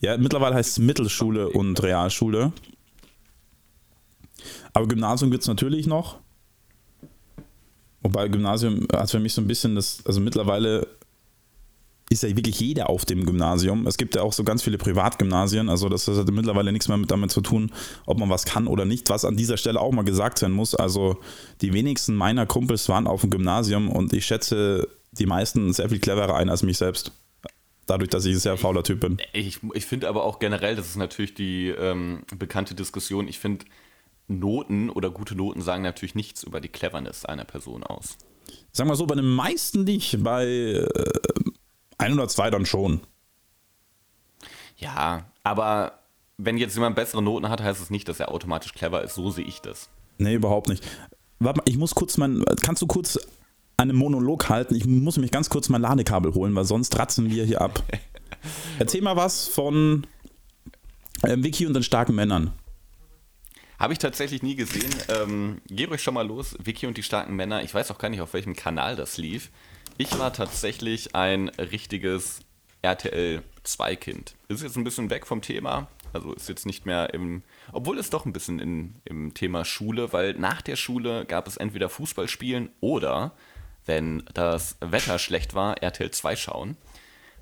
[0.00, 2.52] Ja, mittlerweile heißt es Mittelschule und Realschule.
[4.72, 6.18] Aber Gymnasium gibt es natürlich noch.
[8.02, 10.86] Wobei Gymnasium hat für mich so ein bisschen das, also mittlerweile
[12.10, 13.86] ist ja wirklich jeder auf dem Gymnasium.
[13.86, 17.10] Es gibt ja auch so ganz viele Privatgymnasien, also das hat mittlerweile nichts mehr mit
[17.10, 17.72] damit zu tun,
[18.06, 20.74] ob man was kann oder nicht, was an dieser Stelle auch mal gesagt sein muss.
[20.74, 21.18] Also
[21.60, 26.00] die wenigsten meiner Kumpels waren auf dem Gymnasium und ich schätze die meisten sehr viel
[26.00, 27.12] cleverer ein als mich selbst.
[27.86, 29.18] Dadurch, dass ich ein sehr fauler Typ bin.
[29.32, 33.64] Ich, ich finde aber auch generell, das ist natürlich die ähm, bekannte Diskussion, ich finde,
[34.38, 38.16] Noten oder gute Noten sagen natürlich nichts über die Cleverness einer Person aus.
[38.72, 40.86] Sagen wir so, bei den meisten nicht, bei äh,
[41.98, 43.00] ein oder zwei dann schon.
[44.76, 46.00] Ja, aber
[46.38, 49.14] wenn jetzt jemand bessere Noten hat, heißt es nicht, dass er automatisch clever ist.
[49.14, 49.88] So sehe ich das.
[50.18, 50.84] Nee, überhaupt nicht.
[51.38, 52.44] Warte mal, ich muss kurz mein.
[52.62, 53.18] Kannst du kurz
[53.76, 54.74] einen Monolog halten?
[54.74, 57.82] Ich muss mich ganz kurz mein Ladekabel holen, weil sonst ratzen wir hier ab.
[58.78, 60.06] Erzähl mal was von
[61.24, 62.52] ähm, Vicky und den starken Männern.
[63.82, 64.94] Habe ich tatsächlich nie gesehen.
[65.08, 66.56] Ähm, gebt euch schon mal los.
[66.62, 67.64] Vicky und die starken Männer.
[67.64, 69.50] Ich weiß auch gar nicht, auf welchem Kanal das lief.
[69.98, 72.42] Ich war tatsächlich ein richtiges
[72.82, 74.36] RTL 2 Kind.
[74.46, 75.88] Ist jetzt ein bisschen weg vom Thema.
[76.12, 77.42] Also ist jetzt nicht mehr im,
[77.72, 81.56] obwohl es doch ein bisschen in, im Thema Schule, weil nach der Schule gab es
[81.56, 83.32] entweder Fußballspielen oder,
[83.84, 86.76] wenn das Wetter schlecht war, RTL 2 schauen.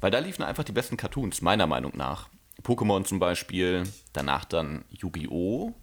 [0.01, 2.31] Weil da liefen einfach die besten Cartoons, meiner Meinung nach.
[2.63, 5.75] Pokémon zum Beispiel, danach dann Yu-Gi-Oh!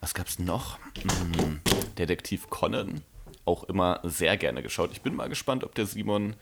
[0.00, 0.78] Was gab's noch?
[1.02, 1.60] Hm,
[1.98, 3.02] Detektiv Conan,
[3.44, 4.90] auch immer sehr gerne geschaut.
[4.92, 6.34] Ich bin mal gespannt, ob der Simon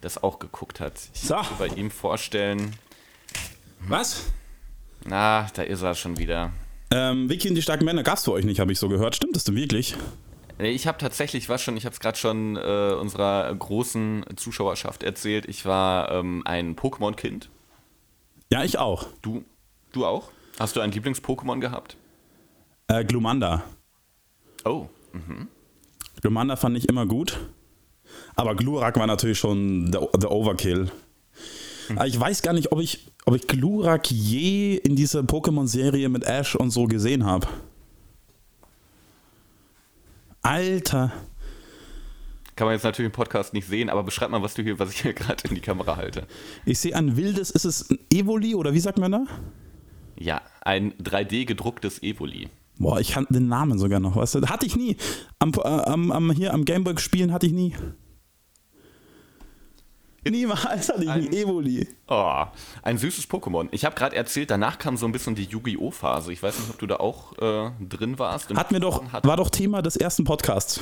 [0.00, 0.94] das auch geguckt hat.
[1.12, 1.34] Ich So.
[1.34, 2.74] kann mir bei ihm vorstellen,
[3.86, 4.24] Was?
[5.04, 6.52] na, da ist er schon wieder.
[6.90, 9.14] Ähm, Vicky und die starken Männer gab es für euch nicht, habe ich so gehört.
[9.16, 9.94] Stimmt das denn wirklich?
[10.58, 15.02] Nee, Ich habe tatsächlich, was schon, ich habe es gerade schon äh, unserer großen Zuschauerschaft
[15.02, 17.50] erzählt, ich war ähm, ein Pokémon-Kind.
[18.50, 19.06] Ja, ich auch.
[19.20, 19.44] Du,
[19.92, 20.30] du auch?
[20.58, 21.97] Hast du ein Lieblings-Pokémon gehabt?
[22.88, 23.62] Äh, Glumanda.
[24.64, 24.88] Oh,
[26.20, 27.38] Glumanda fand ich immer gut.
[28.34, 30.90] Aber Glurak war natürlich schon der, der Overkill.
[31.90, 36.24] Aber ich weiß gar nicht, ob ich, ob ich Glurak je in dieser Pokémon-Serie mit
[36.24, 37.46] Ash und so gesehen habe.
[40.42, 41.12] Alter.
[42.56, 44.90] Kann man jetzt natürlich im Podcast nicht sehen, aber beschreib mal, was du hier, was
[44.90, 46.26] ich hier gerade in die Kamera halte.
[46.64, 49.24] Ich sehe ein wildes, ist es ein Evoli oder wie sagt man da?
[50.18, 52.48] Ja, ein 3D gedrucktes Evoli.
[52.78, 54.46] Boah, ich kannte den Namen sogar noch, weißt du?
[54.48, 54.96] Hatte ich nie.
[55.40, 57.74] Am, äh, am, am, hier am Gameboy spielen hatte ich nie.
[60.28, 61.88] Niemals hatte ich Ein- nie Evoli.
[62.08, 62.44] Oh,
[62.82, 63.68] ein süßes Pokémon.
[63.70, 65.90] Ich habe gerade erzählt, danach kam so ein bisschen die Yu-Gi-Oh!
[65.90, 66.32] Phase.
[66.32, 68.50] Ich weiß nicht, ob du da auch äh, drin warst.
[68.54, 70.80] Hat mir doch, Hat- war doch Thema des ersten Podcasts.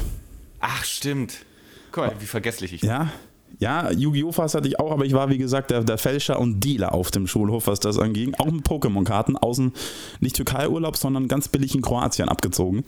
[0.59, 1.45] Ach, stimmt.
[1.93, 2.91] Guck mal, wie vergesslich ich bin.
[2.91, 3.13] Ja,
[3.59, 4.33] ja, Yu-Gi-Oh!
[4.33, 7.11] Fass hatte ich auch, aber ich war, wie gesagt, der, der Fälscher und Dealer auf
[7.11, 8.35] dem Schulhof, was das anging.
[8.35, 9.73] Auch mit Pokémon-Karten, außen
[10.21, 12.85] nicht Türkei-Urlaub, sondern ganz billig in Kroatien abgezogen.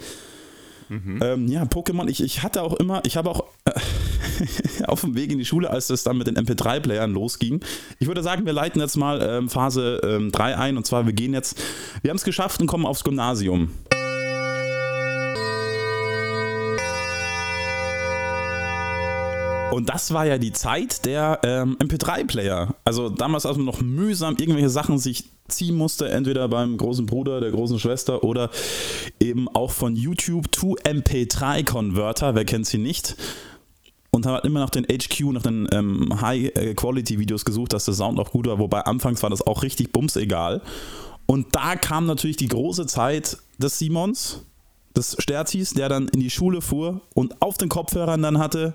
[1.23, 3.73] Ähm, ja, Pokémon, ich, ich hatte auch immer, ich habe auch äh,
[4.85, 7.61] auf dem Weg in die Schule, als es dann mit den MP3-Playern losging.
[7.99, 11.13] Ich würde sagen, wir leiten jetzt mal ähm, Phase ähm, 3 ein und zwar, wir
[11.13, 11.61] gehen jetzt,
[12.03, 13.71] wir haben es geschafft und kommen aufs Gymnasium.
[19.71, 22.75] Und das war ja die Zeit der ähm, MP3-Player.
[22.85, 27.41] Also damals, als man noch mühsam irgendwelche Sachen sich ziehen musste, entweder beim großen Bruder,
[27.41, 28.51] der großen Schwester oder
[29.21, 33.17] eben auch von YouTube to MP3-Converter, wer kennt sie nicht?
[34.11, 38.31] Und halt immer nach den HQ, nach den ähm, High-Quality-Videos gesucht, dass der Sound auch
[38.31, 38.59] gut war.
[38.59, 40.63] Wobei anfangs war das auch richtig bums egal.
[41.27, 44.47] Und da kam natürlich die große Zeit des Simons,
[44.97, 48.75] des Sterzis, der dann in die Schule fuhr und auf den Kopfhörern dann hatte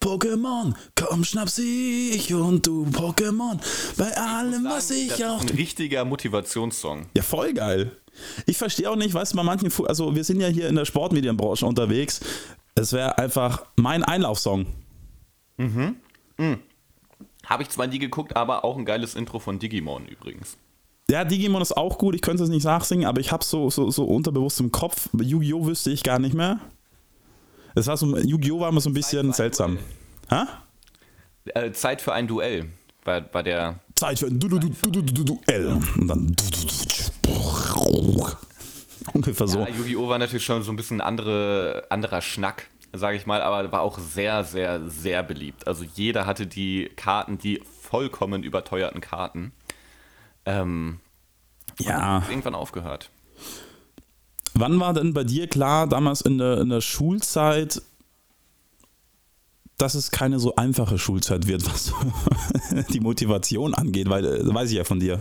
[0.00, 3.58] Pokémon, komm schnaps ich und du Pokémon,
[3.96, 5.40] bei allem, was das ich ist auch...
[5.40, 7.06] ein richtiger Motivationssong.
[7.16, 7.92] Ja, voll geil.
[8.46, 10.74] Ich verstehe auch nicht, weißt du, bei manchen, Fu- also wir sind ja hier in
[10.74, 12.20] der Sportmedienbranche unterwegs,
[12.74, 14.66] es wäre einfach mein Einlaufsong.
[17.46, 20.56] Habe ich zwar nie geguckt, aber auch ein geiles Intro von Digimon übrigens.
[21.10, 23.90] Ja, Digimon ist auch gut, ich könnte es nicht nachsingen, aber ich habe so, so,
[23.90, 25.66] so unterbewusst im Kopf, Yu-Gi-Oh!
[25.66, 26.60] wüsste ich gar nicht mehr.
[27.74, 28.60] Es war so, Yu-Gi-Oh!
[28.60, 29.78] war immer so ein bisschen seltsam.
[30.30, 30.48] Ha?
[31.44, 32.70] Äh, Zeit für ein Duell
[33.04, 33.80] war, war der.
[33.96, 36.66] Zeit für ein du du du du du du du L und dann du, du,
[37.22, 38.26] du,
[39.12, 39.58] ungefähr so.
[39.58, 40.08] Ja, Yu-Gi-Oh!
[40.08, 43.98] war natürlich schon so ein bisschen andere, anderer Schnack, sage ich mal, aber war auch
[43.98, 45.66] sehr, sehr, sehr beliebt.
[45.66, 49.52] Also jeder hatte die Karten, die vollkommen überteuerten Karten.
[50.46, 51.00] Ähm,
[51.78, 52.22] Ja.
[52.28, 53.10] irgendwann aufgehört.
[54.54, 57.82] Wann war denn bei dir klar, damals in der, in der Schulzeit,
[59.78, 61.92] dass es keine so einfache Schulzeit wird, was
[62.90, 64.08] die Motivation angeht?
[64.08, 65.20] Weil, äh, weiß ich ja von dir.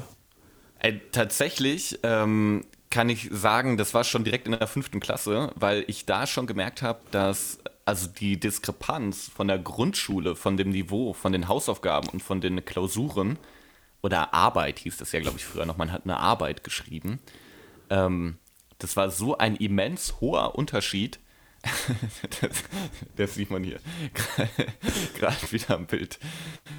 [0.80, 5.84] Äh, tatsächlich ähm, kann ich sagen, das war schon direkt in der fünften Klasse, weil
[5.88, 11.14] ich da schon gemerkt habe, dass also die Diskrepanz von der Grundschule, von dem Niveau,
[11.14, 13.38] von den Hausaufgaben und von den Klausuren
[14.04, 17.20] oder Arbeit hieß das ja, glaube ich, früher noch, man hat eine Arbeit geschrieben.
[17.90, 18.38] Ähm,
[18.78, 21.20] das war so ein immens hoher Unterschied.
[22.42, 22.52] Das,
[23.16, 23.80] das sieht man hier
[25.20, 26.20] gerade wieder am Bild.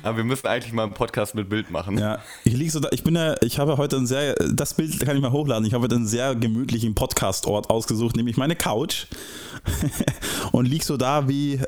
[0.02, 1.98] Aber wir müssen eigentlich mal einen Podcast mit Bild machen.
[1.98, 5.00] Ja, ich lieg so da, ich bin ja, ich habe heute ein sehr, das Bild
[5.00, 9.06] kann ich mal hochladen, ich habe heute einen sehr gemütlichen Podcast-Ort ausgesucht, nämlich meine Couch
[10.52, 11.60] und lieg so da wie, äh,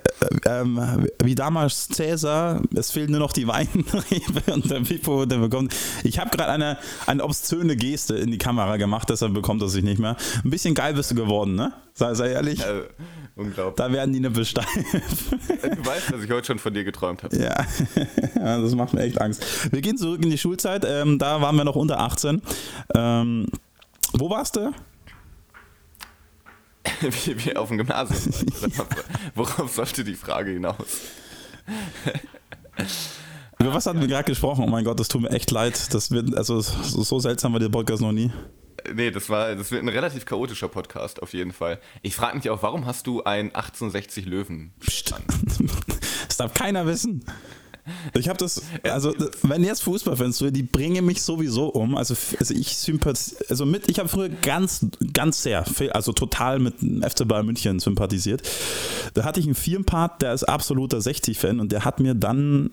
[0.45, 5.75] ähm, wie damals Cäsar, es fehlen nur noch die Weinrebe und der Pippo, der bekommt,
[6.05, 9.85] ich habe gerade eine, eine obszöne Geste in die Kamera gemacht, deshalb bekommt er sich
[9.85, 10.17] nicht mehr.
[10.45, 11.73] Ein bisschen geil bist du geworden, ne?
[11.95, 12.83] Sei, sei ehrlich, Äh,
[13.37, 13.77] unglaublich.
[13.77, 14.66] da werden die Nippel steif.
[14.73, 17.37] Du weißt, dass ich heute schon von dir geträumt habe.
[17.37, 17.66] Ja.
[18.35, 19.73] das macht mir echt Angst.
[19.73, 20.85] Wir gehen zurück in die Schulzeit.
[20.87, 22.42] Ähm, da waren wir noch unter 18.
[22.95, 23.47] Ähm,
[24.12, 24.73] wo warst du?
[27.01, 28.33] Wie, wie auf dem Gymnasium.
[29.35, 30.77] Worauf sollte die Frage hinaus?
[33.59, 34.64] Über was hatten wir gerade gesprochen?
[34.64, 35.92] Oh mein Gott, das tut mir echt leid.
[35.95, 38.31] Das wird, also so, so seltsam war der Podcast noch nie.
[38.95, 41.81] Nee, das war, das wird ein relativ chaotischer Podcast auf jeden Fall.
[42.03, 44.73] Ich frage mich auch, warum hast du ein 1860 Löwen?
[46.27, 47.25] Das darf keiner wissen.
[48.15, 51.97] Ich habe das, also wenn jetzt Fußballfans die bringen mich sowieso um.
[51.97, 56.83] Also, also ich sympathisiere, also mit, ich habe früher ganz, ganz sehr, also total mit
[56.83, 58.43] dem FC Bayern München sympathisiert.
[59.15, 62.71] Da hatte ich einen Firmenpart, der ist absoluter 60-Fan und der hat mir dann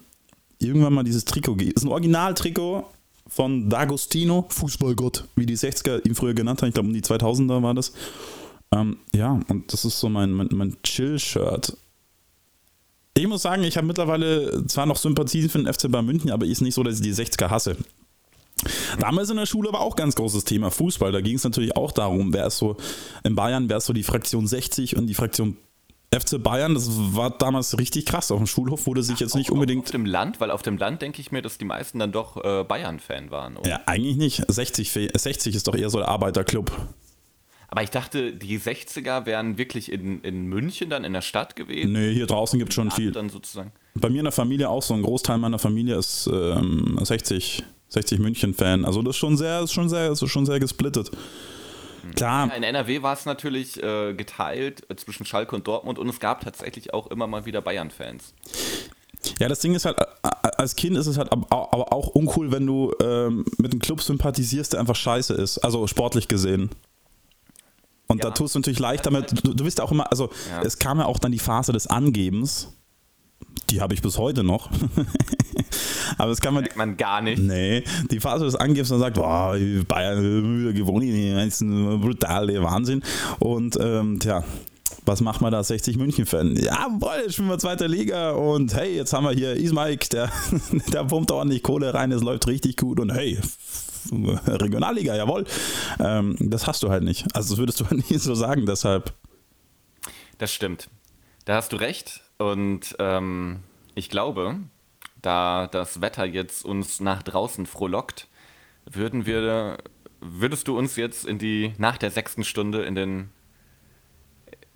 [0.59, 1.73] irgendwann mal dieses Trikot gegeben.
[1.75, 2.85] Das ist ein Originaltrikot
[3.33, 6.69] von D'Agostino, Fußballgott, wie die 60er ihn früher genannt haben.
[6.69, 7.93] Ich glaube, um die 2000er war das.
[8.71, 11.75] Ähm, ja, und das ist so mein, mein, mein Chill-Shirt.
[13.15, 16.45] Ich muss sagen, ich habe mittlerweile zwar noch Sympathien für den FC Bayern München, aber
[16.45, 17.75] ist nicht so, dass ich die 60er hasse.
[18.99, 21.11] Damals in der Schule war auch ganz großes Thema Fußball.
[21.11, 22.77] Da ging es natürlich auch darum, wer ist so
[23.23, 25.57] in Bayern, wer ist so die Fraktion 60 und die Fraktion
[26.19, 28.31] FC Bayern, das war damals richtig krass.
[28.31, 29.85] Auf dem Schulhof wurde sich jetzt nicht unbedingt.
[29.85, 32.37] Auf dem Land, weil auf dem Land denke ich mir, dass die meisten dann doch
[32.43, 33.57] äh, Bayern-Fan waren.
[33.57, 33.69] Oder?
[33.69, 34.43] Ja, eigentlich nicht.
[34.47, 36.71] 60, fe- 60 ist doch eher so der Arbeiterclub.
[37.69, 41.91] Aber ich dachte, die 60er wären wirklich in, in München dann in der Stadt gewesen.
[41.93, 43.11] Nee, hier draußen gibt es schon viel.
[43.11, 43.71] Dann sozusagen.
[43.95, 48.19] Bei mir in der Familie auch so ein Großteil meiner Familie ist ähm, 60, 60
[48.19, 48.85] München-Fan.
[48.85, 51.09] Also das ist schon sehr, ist schon sehr, ist schon sehr gesplittet.
[52.15, 56.07] Klar, Ja, in NRW war es natürlich äh, geteilt äh, zwischen Schalke und Dortmund und
[56.09, 58.33] es gab tatsächlich auch immer mal wieder Bayern-Fans.
[59.39, 61.47] Ja, das Ding ist halt, als Kind ist es halt aber
[61.93, 65.59] auch uncool, wenn du ähm, mit einem Club sympathisierst, der einfach scheiße ist.
[65.59, 66.69] Also sportlich gesehen.
[68.07, 68.29] Und Ja.
[68.29, 70.61] da tust du natürlich leicht damit, du, du bist auch immer, also Ja.
[70.63, 72.73] es kam ja auch dann die Phase des Angebens.
[73.69, 74.69] Die habe ich bis heute noch.
[76.17, 77.41] aber es kann man, Merkt man gar nicht.
[77.41, 83.03] Nee, die Phase des Angriffs und sagt, boah, Bayern gewonnen, das ist ein brutaler Wahnsinn.
[83.39, 84.43] Und ähm, tja,
[85.05, 86.55] was macht man da als 60 München-Fan?
[86.55, 90.31] Ja, boah, jetzt spielen wir zweite Liga und hey, jetzt haben wir hier Ismaik, der,
[90.93, 93.39] der pumpt ordentlich Kohle rein, es läuft richtig gut und hey,
[94.47, 95.45] Regionalliga, jawohl.
[95.99, 97.25] Ähm, das hast du halt nicht.
[97.35, 99.13] Also das würdest du halt nie so sagen, deshalb.
[100.37, 100.89] Das stimmt.
[101.45, 102.21] Da hast du recht.
[102.43, 103.63] Und ähm,
[103.95, 104.59] ich glaube,
[105.21, 108.27] da das Wetter jetzt uns nach draußen frohlockt,
[108.83, 109.77] würden wir,
[110.19, 113.29] würdest du uns jetzt in die, nach der sechsten Stunde in den,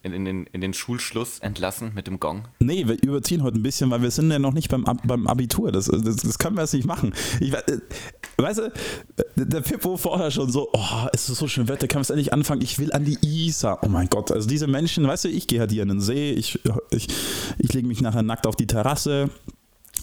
[0.03, 2.45] in, den, in den Schulschluss entlassen mit dem Gong?
[2.59, 5.27] Nee, wir überziehen heute ein bisschen, weil wir sind ja noch nicht beim, Ab- beim
[5.27, 5.71] Abitur.
[5.71, 7.13] Das, das, das können wir jetzt nicht machen.
[7.39, 7.61] Ich, äh,
[8.37, 8.71] weißt du,
[9.35, 12.61] der Pippo vorher schon so, oh, es ist so schön Wetter, kann es endlich anfangen?
[12.61, 13.79] Ich will an die Isar.
[13.83, 16.31] Oh mein Gott, also diese Menschen, weißt du, ich gehe halt hier in den See,
[16.31, 16.59] ich,
[16.91, 17.07] ich,
[17.57, 19.29] ich lege mich nachher nackt auf die Terrasse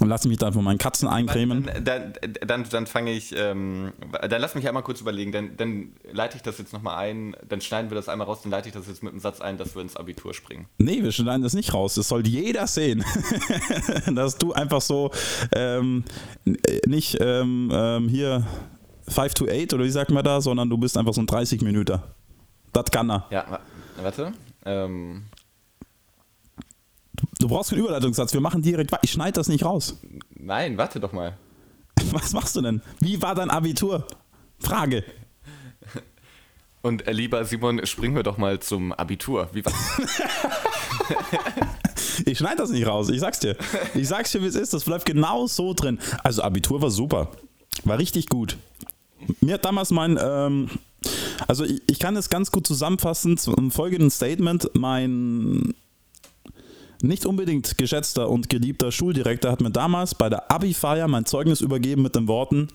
[0.01, 1.65] und lasse mich dann von meinen Katzen eincremen.
[1.67, 2.13] Dann, dann,
[2.47, 3.93] dann, dann fange ich, ähm,
[4.29, 7.61] dann lass mich einmal kurz überlegen, dann, dann leite ich das jetzt nochmal ein, dann
[7.61, 9.75] schneiden wir das einmal raus, dann leite ich das jetzt mit dem Satz ein, dass
[9.75, 10.67] wir ins Abitur springen.
[10.79, 11.95] Nee, wir schneiden das nicht raus.
[11.95, 13.05] Das soll jeder sehen.
[14.15, 15.11] Dass du einfach so
[15.55, 16.05] ähm,
[16.47, 16.53] äh,
[16.87, 18.47] nicht ähm, ähm, hier
[19.09, 21.61] 5 to 8 oder wie sagt man da, sondern du bist einfach so ein 30
[21.63, 22.01] Minuten.
[22.73, 23.27] Das kann er.
[23.31, 23.61] Ja, wa-
[24.03, 24.33] warte.
[24.65, 25.25] Ähm,
[27.39, 28.33] Du brauchst keinen Überleitungssatz.
[28.33, 28.93] Wir machen direkt.
[29.03, 29.99] Ich schneide das nicht raus.
[30.31, 31.37] nein, warte doch mal.
[32.11, 32.83] Was machst du denn?
[33.01, 34.07] Wie war dein Abitur?
[34.59, 35.05] Frage.
[36.83, 39.49] Und äh, lieber Simon, springen wir doch mal zum Abitur.
[39.53, 39.73] Wie war
[42.27, 43.09] Ich schneide das nicht raus.
[43.09, 43.57] Ich sag's dir.
[43.95, 44.73] Ich sag's dir, wie es ist.
[44.75, 45.99] Das bleibt genau so drin.
[46.23, 47.31] Also Abitur war super.
[47.85, 48.57] War richtig gut.
[49.41, 50.69] Mir hat damals mein, ähm,
[51.49, 54.71] also ich, ich kann es ganz gut zusammenfassen zum folgenden Statement.
[54.75, 55.75] Mein
[57.05, 62.03] nicht unbedingt geschätzter und geliebter Schuldirektor hat mir damals bei der Abi-Feier mein Zeugnis übergeben
[62.03, 62.69] mit den Worten,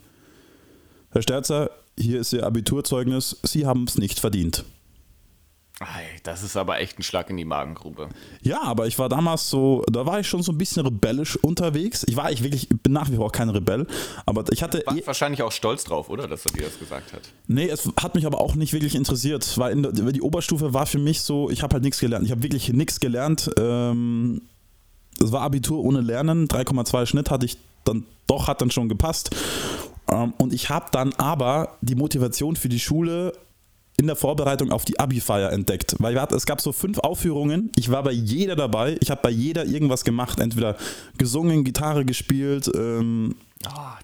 [1.12, 4.64] Herr Sterzer, hier ist Ihr Abiturzeugnis, Sie haben es nicht verdient.
[6.24, 8.10] Das ist aber echt ein Schlag in die Magengrube.
[8.42, 12.04] Ja, aber ich war damals so, da war ich schon so ein bisschen rebellisch unterwegs.
[12.08, 13.88] Ich war eigentlich wirklich, ich bin nach wie vor kein Rebell,
[14.26, 17.22] aber ich hatte, Warst wahrscheinlich auch stolz drauf, oder, dass er dir das gesagt hat?
[17.48, 20.86] nee, es hat mich aber auch nicht wirklich interessiert, weil in der, die Oberstufe war
[20.86, 22.26] für mich so, ich habe halt nichts gelernt.
[22.26, 23.50] Ich habe wirklich nichts gelernt.
[23.58, 24.42] Ähm,
[25.22, 29.36] es war Abitur ohne Lernen, 3,2 Schnitt hatte ich dann doch, hat dann schon gepasst.
[30.12, 33.34] Ähm, und ich habe dann aber die Motivation für die Schule
[34.00, 35.96] in der Vorbereitung auf die Abi-Feier entdeckt.
[36.00, 39.30] Weil wir es gab so fünf Aufführungen, ich war bei jeder dabei, ich habe bei
[39.30, 40.76] jeder irgendwas gemacht, entweder
[41.18, 43.36] gesungen, Gitarre gespielt, ähm,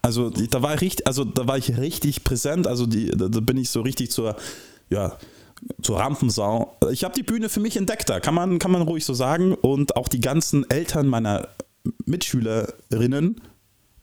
[0.02, 3.30] also die- da war ich richtig, also da war ich richtig präsent, also die, da,
[3.30, 4.36] da bin ich so richtig zur,
[4.90, 5.18] ja,
[5.82, 6.78] zur Rampensau.
[6.92, 9.54] Ich habe die Bühne für mich entdeckt, da kann man, kann man ruhig so sagen.
[9.54, 11.48] Und auch die ganzen Eltern meiner
[12.06, 13.40] Mitschülerinnen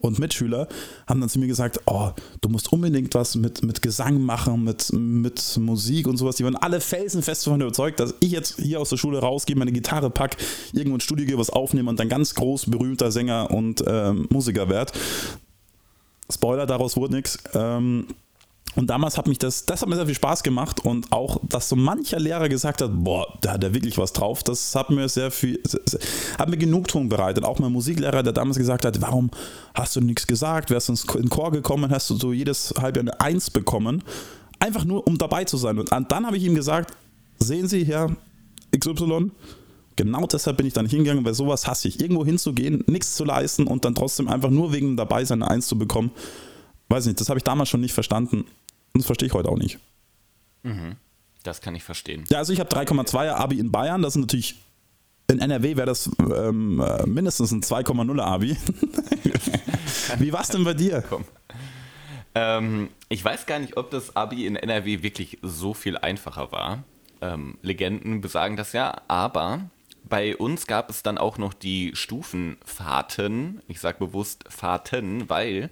[0.03, 0.69] und Mitschüler
[1.07, 2.11] haben dann zu mir gesagt, oh,
[2.41, 6.37] du musst unbedingt was mit, mit Gesang machen, mit, mit Musik und sowas.
[6.37, 9.73] Die waren alle felsenfest davon überzeugt, dass ich jetzt hier aus der Schule rausgehe, meine
[9.73, 10.37] Gitarre pack,
[10.73, 14.69] irgendwo ins Studio gehe, was aufnehme und dann ganz groß berühmter Sänger und ähm, Musiker
[14.69, 14.93] werde.
[16.31, 17.39] Spoiler, daraus wurde nichts.
[17.55, 18.07] Ähm,
[18.75, 21.69] und damals hat mich das, das hat mir sehr viel Spaß gemacht und auch, dass
[21.69, 25.09] so mancher Lehrer gesagt hat, boah, da hat er wirklich was drauf, das hat mir
[25.11, 25.63] sehr viel,
[26.39, 27.45] hat mir Genugtuung bereitet.
[27.45, 29.31] Auch mein Musiklehrer, der damals gesagt hat, warum
[29.75, 33.21] hast du nichts gesagt, wärst du ins Chor gekommen, hast du so jedes Halbjahr eine
[33.21, 34.03] Eins bekommen,
[34.59, 35.79] einfach nur, um dabei zu sein.
[35.79, 36.97] Und dann habe ich ihm gesagt,
[37.39, 38.17] sehen Sie, Herr
[38.75, 39.33] XY,
[39.97, 42.01] genau deshalb bin ich dann hingegangen, weil sowas hasse ich.
[42.01, 45.67] Irgendwo hinzugehen, nichts zu leisten und dann trotzdem einfach nur wegen dabei sein eine Eins
[45.67, 46.11] zu bekommen,
[46.89, 48.45] weiß nicht, das habe ich damals schon nicht verstanden.
[48.95, 49.79] Und das verstehe ich heute auch nicht.
[51.43, 52.25] Das kann ich verstehen.
[52.29, 54.03] Ja, also ich habe 3,2er Abi in Bayern.
[54.03, 54.57] Das ist natürlich,
[55.29, 58.57] in NRW wäre das ähm, äh, mindestens ein 2,0er Abi.
[60.19, 61.03] Wie war es denn bei dir?
[62.35, 66.85] Ähm, ich weiß gar nicht, ob das Abi in NRW wirklich so viel einfacher war.
[67.21, 69.71] Ähm, Legenden besagen das ja, aber
[70.05, 73.63] bei uns gab es dann auch noch die Stufenfahrten.
[73.69, 75.71] Ich sage bewusst Fahrten, weil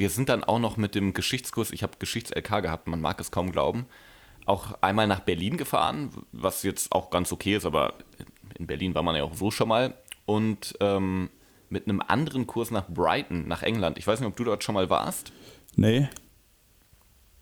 [0.00, 3.30] wir sind dann auch noch mit dem Geschichtskurs, ich habe Geschichts-LK gehabt, man mag es
[3.30, 3.84] kaum glauben,
[4.46, 7.92] auch einmal nach Berlin gefahren, was jetzt auch ganz okay ist, aber
[8.58, 9.94] in Berlin war man ja auch so schon mal.
[10.24, 11.28] Und ähm,
[11.68, 13.98] mit einem anderen Kurs nach Brighton, nach England.
[13.98, 15.32] Ich weiß nicht, ob du dort schon mal warst.
[15.76, 16.08] Nee.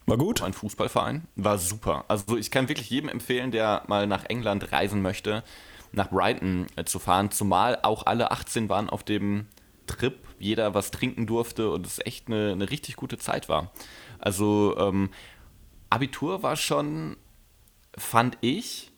[0.07, 0.43] War gut?
[0.43, 1.29] Ein Fußballverein.
[1.37, 2.07] War super.
[2.09, 5.45] Also ich kann wirklich jedem empfehlen, der mal nach England reisen möchte,
[5.93, 7.31] nach Brighton äh, zu fahren.
[7.31, 9.47] Zumal auch alle 18 waren auf dem
[9.89, 13.73] Trip, jeder was trinken durfte und es echt eine, eine richtig gute Zeit war.
[14.21, 15.11] Also ähm,
[15.91, 17.17] Abitur war schon,
[17.97, 18.93] fand ich,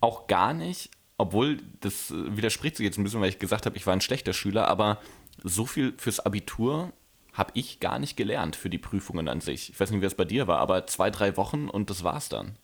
[0.00, 3.76] auch gar nicht obwohl das äh, widerspricht sich jetzt ein bisschen, weil ich gesagt habe,
[3.76, 4.98] ich war ein schlechter Schüler, aber
[5.42, 6.92] so viel fürs Abitur
[7.32, 9.70] habe ich gar nicht gelernt für die Prüfungen an sich.
[9.70, 12.28] Ich weiß nicht, wie es bei dir war, aber zwei, drei Wochen und das war's
[12.28, 12.56] dann.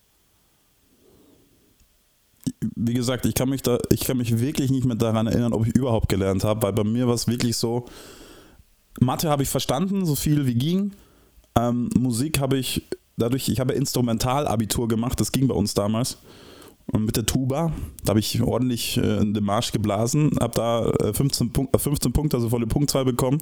[2.76, 5.66] Wie gesagt, ich kann mich da, ich kann mich wirklich nicht mehr daran erinnern, ob
[5.66, 7.86] ich überhaupt gelernt habe, weil bei mir war es wirklich so,
[9.00, 10.92] Mathe habe ich verstanden, so viel wie ging.
[11.58, 12.82] Ähm, Musik habe ich
[13.16, 16.18] dadurch, ich habe Instrumentalabitur gemacht, das ging bei uns damals
[16.92, 17.72] mit der Tuba.
[18.04, 22.12] Da habe ich ordentlich äh, den Marsch geblasen, habe da 15, äh, Punkt, 15 äh,
[22.12, 23.38] Punkte, also volle Punktzahl bekommen.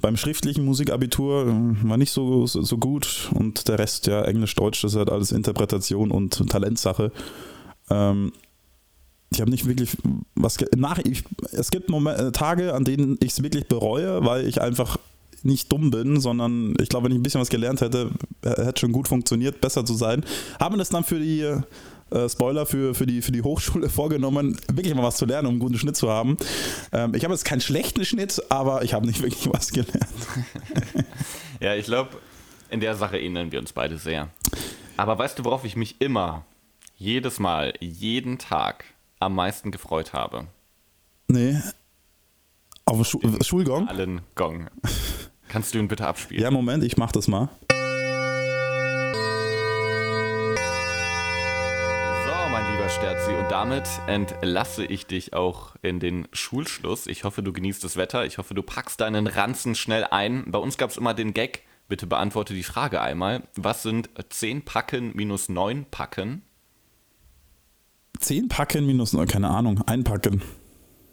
[0.00, 4.54] Beim schriftlichen Musikabitur äh, war nicht so, so, so, gut und der Rest, ja, Englisch,
[4.54, 7.12] Deutsch, das ist halt alles Interpretation und Talentsache.
[7.90, 8.32] Ähm,
[9.36, 9.96] ich habe nicht wirklich
[10.34, 10.98] was nach.
[10.98, 14.98] Ich, es gibt Momente, Tage, an denen ich es wirklich bereue, weil ich einfach
[15.42, 18.10] nicht dumm bin, sondern ich glaube, wenn ich ein bisschen was gelernt hätte,
[18.42, 20.24] hätte schon gut funktioniert, besser zu sein.
[20.58, 24.94] Haben das dann für die äh, Spoiler für, für, die, für die Hochschule vorgenommen, wirklich
[24.94, 26.38] mal was zu lernen, um einen guten Schnitt zu haben.
[26.92, 30.08] Ähm, ich habe jetzt keinen schlechten Schnitt, aber ich habe nicht wirklich was gelernt.
[31.60, 32.16] ja, ich glaube,
[32.70, 34.28] in der Sache ähneln wir uns beide sehr.
[34.96, 36.44] Aber weißt du, worauf ich mich immer,
[36.96, 38.84] jedes Mal, jeden Tag
[39.18, 40.46] am meisten gefreut habe?
[41.28, 41.60] Nee.
[42.84, 43.88] Auf Schu Schulgong?
[43.88, 44.68] Allen Gong.
[45.48, 46.42] Kannst du ihn bitte abspielen?
[46.42, 47.48] Ja, Moment, ich mach das mal.
[52.96, 53.32] Sterzi.
[53.32, 57.06] Und damit entlasse ich dich auch in den Schulschluss.
[57.06, 58.24] Ich hoffe, du genießt das Wetter.
[58.24, 60.44] Ich hoffe, du packst deinen Ranzen schnell ein.
[60.46, 61.64] Bei uns gab es immer den Gag.
[61.88, 63.42] Bitte beantworte die Frage einmal.
[63.54, 66.42] Was sind 10 Packen minus 9 Packen?
[68.18, 69.82] 10 Packen minus 9, keine Ahnung.
[69.86, 70.42] Einpacken.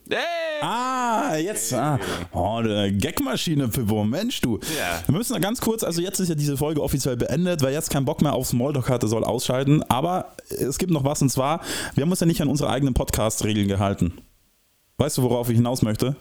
[0.09, 0.19] Hey!
[0.61, 1.73] Ah, jetzt.
[1.73, 1.99] Ah.
[2.31, 4.03] Oh, eine Gagmaschine, Pippo.
[4.03, 4.59] Mensch, du.
[4.77, 5.01] Ja.
[5.05, 7.61] Wir müssen ganz kurz, also jetzt ist ja diese Folge offiziell beendet.
[7.61, 9.83] Wer jetzt keinen Bock mehr auf Smalltalk hatte, soll ausschalten.
[9.83, 11.61] Aber es gibt noch was und zwar,
[11.95, 14.13] wir haben uns ja nicht an unsere eigenen Podcast-Regeln gehalten.
[14.97, 16.15] Weißt du, worauf ich hinaus möchte?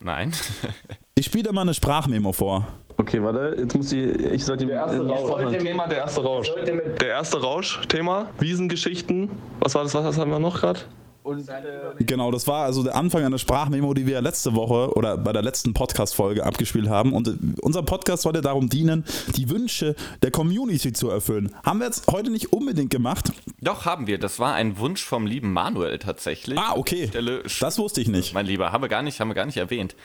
[0.00, 0.32] Nein.
[1.14, 2.66] ich spiele mal eine Sprachmemo vor.
[2.96, 5.56] Okay, warte, jetzt muss ich, ich sollte der erste Rausch.
[5.58, 6.52] Thema, der erste Rausch.
[7.00, 9.30] Der erste Rausch, Thema, Wiesengeschichten.
[9.60, 10.80] Was war das, was haben wir noch gerade?
[11.28, 15.18] Und, äh, genau, das war also der Anfang einer Sprachmemo, die wir letzte Woche oder
[15.18, 17.12] bei der letzten Podcast-Folge abgespielt haben.
[17.12, 19.04] Und äh, unser Podcast sollte darum dienen,
[19.36, 21.54] die Wünsche der Community zu erfüllen.
[21.64, 23.30] Haben wir jetzt heute nicht unbedingt gemacht.
[23.60, 24.18] Doch, haben wir.
[24.18, 26.58] Das war ein Wunsch vom lieben Manuel tatsächlich.
[26.58, 27.08] Ah, okay.
[27.08, 28.32] Stelle, das wusste ich nicht.
[28.32, 29.96] Mein Lieber, haben wir gar nicht, haben wir gar nicht erwähnt.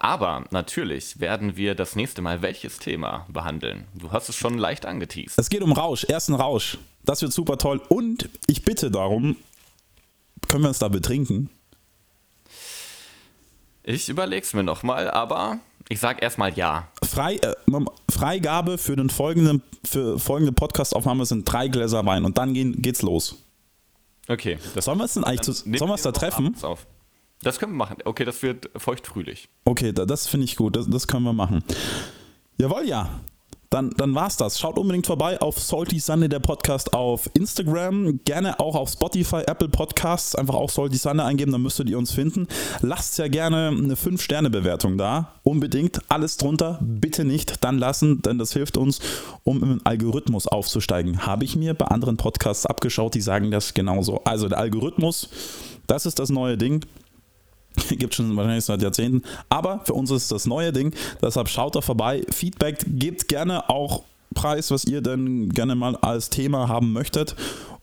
[0.00, 3.84] Aber natürlich werden wir das nächste Mal welches Thema behandeln?
[3.94, 5.38] Du hast es schon leicht angeteased.
[5.38, 6.78] Es geht um Rausch, ersten Rausch.
[7.04, 7.80] Das wird super toll.
[7.88, 9.36] Und ich bitte darum,
[10.48, 11.50] können wir uns da betrinken?
[13.82, 15.58] Ich überleg's mir nochmal, aber
[15.88, 16.88] ich sag erstmal ja.
[17.02, 17.54] Frei, äh,
[18.10, 23.02] Freigabe für den folgenden für folgende Podcastaufnahme sind drei Gläser Wein und dann gehen, geht's
[23.02, 23.36] los.
[24.28, 24.58] Okay.
[24.78, 26.56] sollen wir es denn eigentlich zu, sollen wir es da treffen?
[26.62, 26.86] Auf.
[27.42, 27.98] Das können wir machen.
[28.04, 29.50] Okay, das wird feuchtfrühlich.
[29.66, 30.76] Okay, das finde ich gut.
[30.76, 31.62] Das, das können wir machen.
[32.56, 33.20] Jawohl, ja
[33.70, 34.58] dann, dann war's das.
[34.60, 38.20] Schaut unbedingt vorbei auf Salty Sunday, der Podcast auf Instagram.
[38.24, 40.34] Gerne auch auf Spotify, Apple Podcasts.
[40.34, 42.46] Einfach auch Salty Sunday eingeben, dann müsstet ihr uns finden.
[42.82, 45.34] Lasst ja gerne eine 5-Sterne-Bewertung da.
[45.42, 46.00] Unbedingt.
[46.08, 46.78] Alles drunter.
[46.82, 49.00] Bitte nicht dann lassen, denn das hilft uns,
[49.42, 51.26] um im Algorithmus aufzusteigen.
[51.26, 54.20] Habe ich mir bei anderen Podcasts abgeschaut, die sagen das genauso.
[54.24, 55.28] Also der Algorithmus,
[55.86, 56.84] das ist das neue Ding.
[57.90, 59.22] Gibt schon wahrscheinlich seit Jahrzehnten.
[59.48, 60.94] Aber für uns ist das neue Ding.
[61.22, 62.24] Deshalb schaut da vorbei.
[62.30, 64.02] Feedback gebt gerne auch
[64.34, 67.36] Preis, was ihr denn gerne mal als Thema haben möchtet.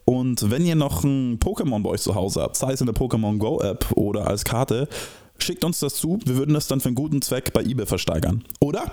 [0.06, 2.96] Und wenn ihr noch ein Pokémon bei euch zu Hause habt, sei es in der
[2.96, 4.88] Pokémon Go App oder als Karte,
[5.38, 6.20] schickt uns das zu.
[6.26, 8.44] Wir würden das dann für einen guten Zweck bei eBay versteigern.
[8.60, 8.92] Oder?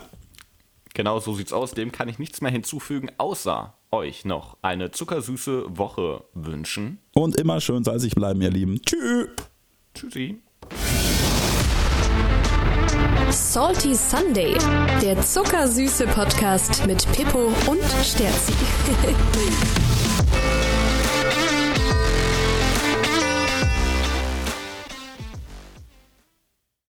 [0.95, 1.73] Genau so sieht's aus.
[1.73, 6.99] Dem kann ich nichts mehr hinzufügen, außer euch noch eine zuckersüße Woche wünschen.
[7.15, 8.81] Und immer schön salzig bleiben, ihr Lieben.
[8.83, 9.29] Tschüss.
[9.95, 10.41] Tschüssi.
[13.31, 14.57] Salty Sunday,
[15.03, 18.53] der zuckersüße Podcast mit Pippo und Sterzi.